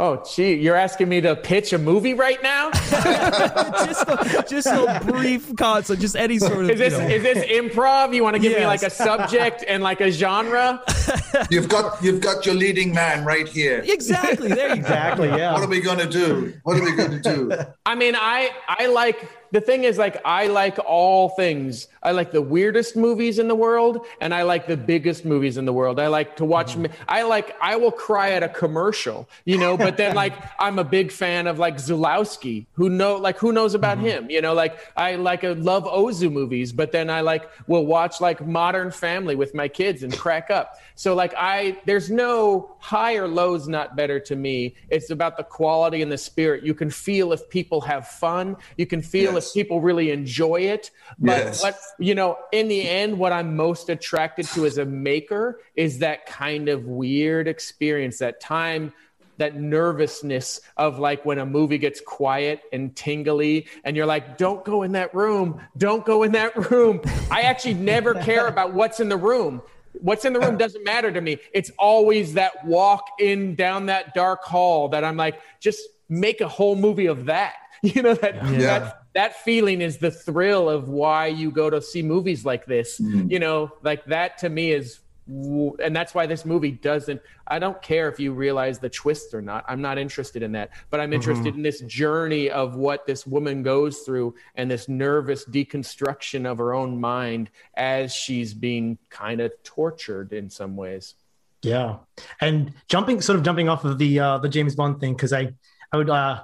Oh, 0.00 0.22
gee, 0.32 0.54
you're 0.54 0.76
asking 0.76 1.08
me 1.08 1.20
to 1.22 1.34
pitch 1.34 1.72
a 1.72 1.78
movie 1.78 2.14
right 2.14 2.40
now? 2.40 2.70
just, 2.72 4.04
a, 4.06 4.44
just 4.48 4.66
a 4.68 5.02
brief 5.04 5.56
concept, 5.56 6.00
just 6.00 6.14
any 6.14 6.38
sort 6.38 6.66
of. 6.66 6.70
Is 6.70 6.78
this 6.78 6.92
you 6.92 7.00
know. 7.00 7.08
is 7.08 7.22
this 7.24 7.44
improv? 7.46 8.14
You 8.14 8.22
want 8.22 8.36
to 8.36 8.40
give 8.40 8.52
yes. 8.52 8.60
me 8.60 8.66
like 8.66 8.84
a 8.84 8.90
subject 8.90 9.64
and 9.66 9.82
like 9.82 10.00
a 10.00 10.12
genre? 10.12 10.84
You've 11.50 11.68
got 11.68 12.02
you've 12.02 12.20
got 12.20 12.46
your 12.46 12.54
leading 12.54 12.92
man 12.92 13.24
right 13.24 13.48
here. 13.48 13.82
Exactly. 13.86 14.48
There. 14.48 14.72
exactly. 14.72 15.28
Yeah. 15.38 15.52
What 15.52 15.62
are 15.62 15.68
we 15.68 15.80
going 15.80 15.98
to 15.98 16.08
do? 16.08 16.54
What 16.62 16.78
are 16.78 16.82
we 16.82 16.92
going 16.96 17.10
to 17.10 17.20
do? 17.20 17.52
I 17.84 17.94
mean, 17.94 18.14
I 18.16 18.50
I 18.66 18.86
like 18.86 19.28
the 19.50 19.60
thing 19.60 19.84
is 19.84 19.98
like 19.98 20.20
I 20.24 20.46
like 20.46 20.78
all 20.84 21.30
things. 21.30 21.88
I 22.02 22.12
like 22.12 22.32
the 22.32 22.42
weirdest 22.42 22.96
movies 22.96 23.38
in 23.38 23.48
the 23.48 23.54
world 23.54 24.06
and 24.20 24.34
I 24.34 24.42
like 24.42 24.66
the 24.66 24.76
biggest 24.76 25.24
movies 25.24 25.56
in 25.56 25.64
the 25.64 25.72
world. 25.72 25.98
I 25.98 26.08
like 26.08 26.36
to 26.36 26.44
watch 26.44 26.74
mm-hmm. 26.74 26.92
I 27.08 27.22
like 27.22 27.56
I 27.60 27.76
will 27.76 27.90
cry 27.90 28.32
at 28.32 28.42
a 28.42 28.48
commercial, 28.48 29.28
you 29.44 29.58
know, 29.58 29.76
but 29.76 29.96
then 29.96 30.14
like 30.14 30.34
I'm 30.58 30.78
a 30.78 30.84
big 30.84 31.10
fan 31.10 31.46
of 31.46 31.58
like 31.58 31.76
Zulawski, 31.76 32.66
who 32.72 32.88
know 32.88 33.16
like 33.16 33.38
who 33.38 33.52
knows 33.52 33.74
about 33.74 33.98
mm-hmm. 33.98 34.06
him, 34.06 34.30
you 34.30 34.40
know, 34.40 34.54
like 34.54 34.78
I 34.96 35.16
like 35.16 35.44
a 35.44 35.50
love 35.50 35.84
Ozu 35.84 36.30
movies, 36.30 36.72
but 36.72 36.92
then 36.92 37.10
I 37.10 37.20
like 37.22 37.48
will 37.66 37.86
watch 37.86 38.20
like 38.20 38.46
Modern 38.46 38.90
Family 38.90 39.34
with 39.34 39.54
my 39.54 39.68
kids 39.68 40.02
and 40.02 40.16
crack 40.16 40.50
up. 40.50 40.78
So 40.94 41.14
like 41.14 41.34
I 41.36 41.78
there's 41.86 42.10
no 42.10 42.76
high 42.80 43.16
or 43.16 43.28
lows 43.28 43.68
not 43.68 43.96
better 43.96 44.20
to 44.20 44.36
me. 44.36 44.74
It's 44.90 45.10
about 45.10 45.36
the 45.36 45.44
quality 45.44 46.02
and 46.02 46.12
the 46.12 46.18
spirit. 46.18 46.64
You 46.64 46.74
can 46.74 46.90
feel 46.90 47.32
if 47.32 47.48
people 47.48 47.80
have 47.82 48.08
fun. 48.08 48.56
You 48.76 48.86
can 48.86 49.02
feel 49.02 49.34
yes. 49.34 49.37
People 49.40 49.80
really 49.80 50.10
enjoy 50.10 50.60
it. 50.60 50.90
But 51.18 51.38
yes. 51.38 51.62
what 51.62 51.78
you 51.98 52.14
know, 52.14 52.38
in 52.52 52.68
the 52.68 52.88
end, 52.88 53.18
what 53.18 53.32
I'm 53.32 53.56
most 53.56 53.88
attracted 53.88 54.46
to 54.48 54.66
as 54.66 54.78
a 54.78 54.84
maker 54.84 55.60
is 55.74 55.98
that 55.98 56.26
kind 56.26 56.68
of 56.68 56.84
weird 56.86 57.48
experience, 57.48 58.18
that 58.18 58.40
time 58.40 58.92
that 59.38 59.54
nervousness 59.54 60.60
of 60.76 60.98
like 60.98 61.24
when 61.24 61.38
a 61.38 61.46
movie 61.46 61.78
gets 61.78 62.00
quiet 62.00 62.60
and 62.72 62.96
tingly 62.96 63.68
and 63.84 63.96
you're 63.96 64.04
like 64.04 64.36
don't 64.36 64.64
go 64.64 64.82
in 64.82 64.90
that 64.90 65.14
room 65.14 65.60
don't 65.76 66.04
go 66.04 66.24
in 66.24 66.32
that 66.32 66.72
room 66.72 67.00
i 67.30 67.42
actually 67.42 67.74
never 67.74 68.14
care 68.14 68.48
about 68.48 68.74
what's 68.74 68.98
in 68.98 69.08
the 69.08 69.16
room 69.16 69.62
What's 70.00 70.24
in 70.24 70.32
the 70.32 70.40
room 70.40 70.56
doesn't 70.56 70.84
matter 70.84 71.10
to 71.10 71.20
me. 71.20 71.38
It's 71.52 71.70
always 71.78 72.34
that 72.34 72.64
walk 72.64 73.04
in 73.18 73.54
down 73.54 73.86
that 73.86 74.14
dark 74.14 74.44
hall 74.44 74.88
that 74.90 75.04
I'm 75.04 75.16
like, 75.16 75.40
just 75.60 75.80
make 76.08 76.40
a 76.40 76.48
whole 76.48 76.76
movie 76.76 77.06
of 77.06 77.26
that. 77.26 77.54
You 77.80 78.02
know 78.02 78.14
that 78.14 78.34
yeah. 78.34 78.58
that 78.58 78.97
that 79.14 79.36
feeling 79.36 79.80
is 79.80 79.98
the 79.98 80.10
thrill 80.10 80.68
of 80.68 80.88
why 80.88 81.26
you 81.26 81.50
go 81.50 81.70
to 81.70 81.80
see 81.82 82.02
movies 82.02 82.44
like 82.44 82.66
this. 82.66 82.98
Mm. 82.98 83.30
You 83.30 83.38
know, 83.38 83.72
like 83.82 84.04
that 84.06 84.38
to 84.38 84.48
me 84.48 84.72
is 84.72 85.00
and 85.28 85.94
that's 85.94 86.14
why 86.14 86.26
this 86.26 86.46
movie 86.46 86.70
doesn't 86.70 87.20
i 87.46 87.58
don't 87.58 87.82
care 87.82 88.08
if 88.08 88.18
you 88.18 88.32
realize 88.32 88.78
the 88.78 88.88
twist 88.88 89.34
or 89.34 89.42
not 89.42 89.62
i'm 89.68 89.82
not 89.82 89.98
interested 89.98 90.42
in 90.42 90.52
that 90.52 90.70
but 90.88 91.00
i'm 91.00 91.12
interested 91.12 91.48
mm-hmm. 91.48 91.58
in 91.58 91.62
this 91.62 91.80
journey 91.80 92.48
of 92.48 92.76
what 92.76 93.06
this 93.06 93.26
woman 93.26 93.62
goes 93.62 93.98
through 94.00 94.34
and 94.54 94.70
this 94.70 94.88
nervous 94.88 95.44
deconstruction 95.44 96.46
of 96.46 96.56
her 96.56 96.72
own 96.72 96.98
mind 96.98 97.50
as 97.74 98.14
she's 98.14 98.54
being 98.54 98.96
kind 99.10 99.42
of 99.42 99.52
tortured 99.62 100.32
in 100.32 100.48
some 100.48 100.76
ways 100.76 101.14
yeah 101.62 101.96
and 102.40 102.72
jumping 102.88 103.20
sort 103.20 103.38
of 103.38 103.44
jumping 103.44 103.68
off 103.68 103.84
of 103.84 103.98
the 103.98 104.18
uh 104.18 104.38
the 104.38 104.48
james 104.48 104.74
bond 104.74 104.98
thing 104.98 105.12
because 105.12 105.34
i 105.34 105.52
i 105.92 105.96
would 105.98 106.08
uh 106.08 106.40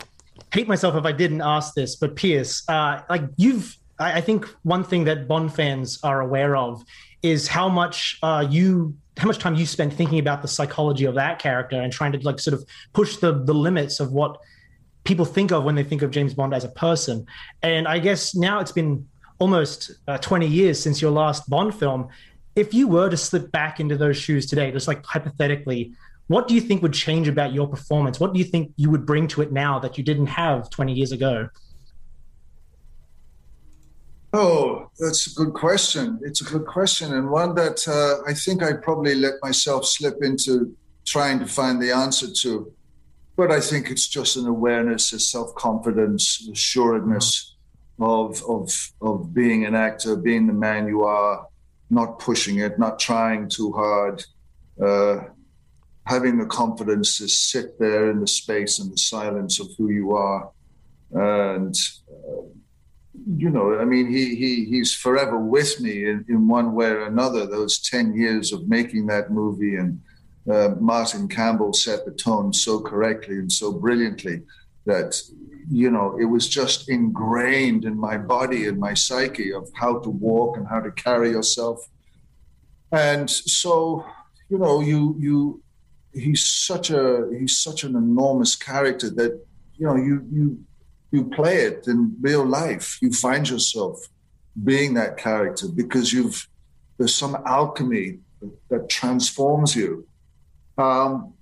hate 0.53 0.69
myself 0.69 0.95
if 0.95 1.05
i 1.05 1.13
didn't 1.13 1.41
ask 1.41 1.75
this 1.75 1.97
but 1.97 2.17
pierce 2.17 2.63
uh 2.69 3.01
like 3.09 3.23
you've 3.37 3.77
I, 3.99 4.15
I 4.15 4.21
think 4.21 4.47
one 4.63 4.85
thing 4.85 5.05
that 5.05 5.29
bond 5.29 5.55
fans 5.55 5.99
are 6.03 6.21
aware 6.21 6.57
of 6.57 6.85
is 7.23 7.49
how 7.49 7.69
much 7.69 8.19
uh, 8.23 8.47
you 8.49 8.97
how 9.17 9.29
much 9.29 9.39
time 9.39 9.55
you 9.55 9.65
spend 9.65 9.93
thinking 9.93 10.19
about 10.19 10.43
the 10.43 10.49
psychology 10.49 11.05
of 11.05 11.15
that 11.15 11.39
character 11.39 11.81
and 11.81 11.93
trying 11.93 12.13
to 12.13 12.19
like 12.19 12.41
sort 12.41 12.55
of 12.55 12.65
push 12.93 13.17
the 13.17 13.33
the 13.45 13.55
limits 13.55 14.01
of 14.01 14.13
what 14.13 14.39
people 15.05 15.25
think 15.25 15.53
of 15.53 15.65
when 15.65 15.75
they 15.75 15.85
think 15.85 16.03
of 16.03 16.11
James 16.11 16.35
Bond 16.35 16.55
as 16.55 16.65
a 16.65 16.69
person. 16.69 17.27
And 17.63 17.87
I 17.87 17.99
guess 17.99 18.35
now 18.35 18.61
it's 18.61 18.73
been 18.73 19.07
almost 19.39 19.93
uh, 20.09 20.19
20 20.19 20.47
years 20.47 20.81
since 20.81 21.01
your 21.01 21.11
last 21.11 21.49
Bond 21.49 21.75
film. 21.75 22.09
If 22.57 22.73
you 22.73 22.89
were 22.89 23.11
to 23.11 23.17
slip 23.17 23.53
back 23.53 23.81
into 23.81 23.97
those 23.97 24.17
shoes 24.17 24.47
today, 24.47 24.71
just 24.73 24.89
like 24.89 25.05
hypothetically, 25.05 25.93
what 26.27 26.49
do 26.49 26.55
you 26.55 26.61
think 26.61 26.83
would 26.83 26.95
change 26.95 27.29
about 27.29 27.53
your 27.53 27.67
performance? 27.67 28.19
What 28.19 28.33
do 28.33 28.39
you 28.39 28.45
think 28.45 28.73
you 28.77 28.91
would 28.91 29.05
bring 29.05 29.29
to 29.29 29.43
it 29.43 29.53
now 29.53 29.79
that 29.81 29.99
you 29.99 30.05
didn't 30.05 30.27
have 30.27 30.71
20 30.71 30.93
years 30.93 31.13
ago? 31.13 31.49
Oh, 34.33 34.91
that's 34.99 35.31
a 35.31 35.35
good 35.35 35.55
question. 35.55 36.19
It's 36.23 36.41
a 36.41 36.45
good 36.45 36.67
question, 36.67 37.15
and 37.15 37.31
one 37.31 37.55
that 37.55 37.87
uh, 37.87 38.29
I 38.29 38.35
think 38.35 38.65
I 38.65 38.73
probably 38.73 39.15
let 39.15 39.35
myself 39.43 39.87
slip 39.87 40.17
into 40.23 40.75
trying 41.05 41.39
to 41.39 41.47
find 41.47 41.81
the 41.81 41.93
answer 41.93 42.27
to. 42.43 42.73
But 43.37 43.53
I 43.53 43.61
think 43.61 43.91
it's 43.91 44.09
just 44.09 44.37
an 44.37 44.47
awareness, 44.47 45.13
a 45.13 45.21
self 45.21 45.55
confidence, 45.55 46.49
assuredness 46.51 47.55
of, 48.01 48.43
of, 48.49 48.93
of 49.01 49.33
being 49.33 49.67
an 49.67 49.77
actor, 49.77 50.17
being 50.17 50.49
the 50.49 50.53
man 50.53 50.89
you 50.89 51.05
are, 51.05 51.47
not 51.91 52.19
pushing 52.19 52.59
it, 52.59 52.77
not 52.77 52.99
trying 52.99 53.49
too 53.49 53.73
hard, 53.73 54.25
uh, 54.83 55.17
having 56.07 56.39
the 56.39 56.47
confidence 56.47 57.19
to 57.19 57.29
sit 57.29 57.79
there 57.79 58.11
in 58.11 58.21
the 58.21 58.27
space 58.27 58.79
and 58.79 58.93
the 58.93 58.99
silence 58.99 59.59
of 59.59 59.69
who 59.77 59.91
you 59.91 60.13
are. 60.13 60.51
And 61.11 61.75
uh, 62.09 62.43
you 63.27 63.51
know, 63.51 63.79
I 63.79 63.85
mean, 63.85 64.11
he 64.11 64.35
he 64.35 64.65
he's 64.65 64.95
forever 64.95 65.39
with 65.39 65.81
me 65.81 66.09
in, 66.09 66.25
in 66.29 66.47
one 66.49 66.75
way 66.75 66.89
or 66.89 67.07
another. 67.07 67.47
Those 67.47 67.79
ten 67.79 68.15
years 68.15 68.53
of 68.53 68.69
making 68.69 69.07
that 69.07 69.31
movie, 69.31 69.77
and 69.77 70.01
uh, 70.51 70.75
Martin 70.81 71.29
Campbell 71.29 71.73
set 71.73 72.05
the 72.05 72.13
tone 72.13 72.53
so 72.53 72.81
correctly 72.81 73.37
and 73.37 73.51
so 73.51 73.73
brilliantly 73.73 74.43
that 74.85 75.19
you 75.71 75.91
know 75.91 76.19
it 76.21 76.27
was 76.27 76.49
just 76.49 76.91
ingrained 76.91 77.85
in 77.85 77.99
my 77.99 78.19
body 78.19 78.67
and 78.67 78.79
my 78.79 78.93
psyche 78.93 79.53
of 79.55 79.71
how 79.75 79.99
to 80.01 80.11
walk 80.11 80.59
and 80.59 80.69
how 80.69 80.81
to 80.81 80.91
carry 80.91 81.31
yourself. 81.31 81.89
And 82.93 83.29
so, 83.31 84.05
you 84.51 84.59
know, 84.59 84.81
you 84.81 85.17
you 85.19 85.64
he's 86.15 86.45
such 86.45 86.91
a 86.91 87.29
he's 87.39 87.59
such 87.59 87.85
an 87.85 87.97
enormous 87.97 88.57
character 88.57 89.11
that 89.11 89.45
you 89.77 89.87
know 89.87 89.97
you 89.97 90.27
you 90.31 90.65
you 91.11 91.25
play 91.25 91.59
it 91.59 91.87
in 91.87 92.17
real 92.21 92.45
life, 92.45 92.99
you 93.01 93.13
find 93.13 93.49
yourself 93.49 94.09
being 94.65 94.95
that 94.95 95.17
character 95.17 95.69
because 95.69 96.13
you've 96.13 96.49
there's 96.99 97.15
some 97.15 97.37
alchemy 97.47 98.19
that 98.69 98.89
transforms 98.89 99.75
you. 99.75 100.07
Um, 100.79 101.35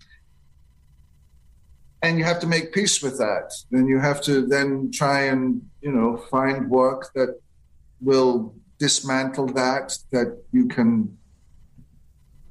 and 2.03 2.19
you 2.19 2.25
have 2.25 2.41
to 2.41 2.47
make 2.47 2.73
peace 2.73 3.03
with 3.03 3.17
that. 3.19 3.53
Then 3.71 3.87
you 3.87 3.99
have 3.99 4.21
to 4.23 4.47
then 4.47 4.91
try 4.93 5.23
and 5.25 5.63
you 5.81 5.93
know 5.93 6.17
find 6.31 6.69
work 6.69 7.11
that 7.15 7.41
will 8.01 8.55
dismantle 8.79 9.47
that 9.47 9.97
that 10.11 10.43
you 10.53 10.67
can 10.67 11.17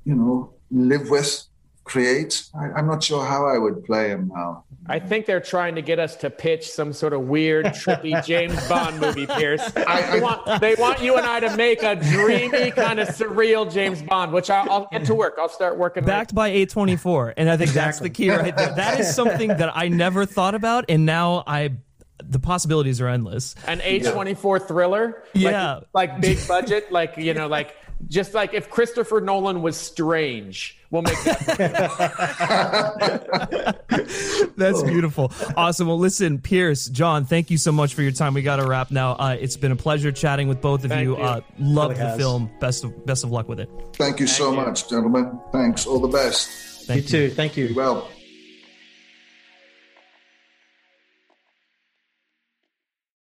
you 0.05 0.15
know 0.15 0.53
live 0.71 1.09
with 1.09 1.50
create. 1.83 2.43
I, 2.53 2.79
am 2.79 2.87
not 2.87 3.03
sure 3.03 3.25
how 3.25 3.45
I 3.45 3.57
would 3.57 3.83
play 3.83 4.09
him 4.09 4.31
now. 4.33 4.63
I 4.87 4.99
think 4.99 5.25
they're 5.25 5.39
trying 5.39 5.75
to 5.75 5.81
get 5.81 5.99
us 5.99 6.15
to 6.17 6.29
pitch 6.29 6.69
some 6.69 6.91
sort 6.91 7.13
of 7.13 7.21
weird, 7.21 7.65
trippy 7.67 8.23
James 8.25 8.67
Bond 8.67 8.99
movie, 8.99 9.27
Pierce. 9.27 9.61
I, 9.75 10.11
they, 10.11 10.21
want, 10.21 10.61
they 10.61 10.75
want 10.75 11.01
you 11.01 11.17
and 11.17 11.25
I 11.25 11.39
to 11.39 11.55
make 11.55 11.83
a 11.83 11.95
dreamy, 11.95 12.71
kind 12.71 12.99
of 12.99 13.09
surreal 13.09 13.71
James 13.71 14.01
Bond, 14.01 14.31
which 14.31 14.49
I'll, 14.49 14.69
I'll 14.69 14.87
get 14.91 15.05
to 15.05 15.15
work. 15.15 15.35
I'll 15.39 15.49
start 15.49 15.77
working. 15.77 16.03
Backed 16.03 16.31
right. 16.31 16.35
by 16.35 16.51
A24. 16.51 17.33
And 17.37 17.49
I 17.49 17.57
think 17.57 17.69
exactly. 17.69 17.87
that's 17.87 17.99
the 17.99 18.09
key 18.09 18.29
right 18.31 18.55
there. 18.55 18.75
That 18.81 18.99
is 18.99 19.13
something 19.13 19.49
that 19.49 19.75
I 19.75 19.89
never 19.89 20.25
thought 20.25 20.55
about. 20.55 20.85
And 20.89 21.05
now 21.05 21.43
I 21.45 21.73
the 22.23 22.39
possibilities 22.39 23.01
are 23.01 23.07
endless. 23.07 23.55
An 23.67 23.79
A24 23.79 24.59
yeah. 24.59 24.65
thriller? 24.65 25.23
Yeah. 25.33 25.79
Like, 25.93 26.11
like 26.11 26.21
big 26.21 26.47
budget, 26.47 26.91
like, 26.91 27.17
you 27.17 27.33
know, 27.33 27.47
like 27.47 27.75
just 28.07 28.33
like 28.33 28.53
if 28.53 28.69
Christopher 28.69 29.21
Nolan 29.21 29.61
was 29.61 29.77
strange, 29.77 30.77
we'll 30.89 31.01
make 31.01 31.21
that. 31.23 31.41
That's 34.57 34.83
beautiful. 34.83 35.31
Awesome. 35.55 35.87
Well, 35.87 35.99
listen, 35.99 36.39
Pierce, 36.39 36.87
John, 36.87 37.25
thank 37.25 37.51
you 37.51 37.57
so 37.57 37.71
much 37.71 37.93
for 37.93 38.01
your 38.01 38.11
time. 38.11 38.33
We 38.33 38.41
got 38.41 38.57
to 38.57 38.67
wrap 38.67 38.91
now. 38.91 39.13
Uh, 39.13 39.37
it's 39.39 39.57
been 39.57 39.71
a 39.71 39.75
pleasure 39.75 40.11
chatting 40.11 40.47
with 40.47 40.61
both 40.61 40.83
of 40.83 40.91
you. 40.91 41.15
you. 41.15 41.17
Uh, 41.17 41.41
love 41.59 41.91
really 41.91 41.99
the 42.01 42.09
has. 42.09 42.17
film. 42.17 42.51
Best 42.59 42.83
of 42.83 43.05
best 43.05 43.23
of 43.23 43.31
luck 43.31 43.47
with 43.47 43.59
it. 43.59 43.69
Thank 43.93 44.19
you 44.19 44.27
thank 44.27 44.37
so 44.37 44.51
you. 44.51 44.57
much, 44.57 44.89
gentlemen. 44.89 45.39
Thanks. 45.51 45.85
All 45.85 45.99
the 45.99 46.07
best. 46.07 46.49
Thank 46.87 47.11
you, 47.11 47.19
you. 47.21 47.29
too. 47.29 47.35
Thank 47.35 47.57
you. 47.57 47.73
Well. 47.75 48.09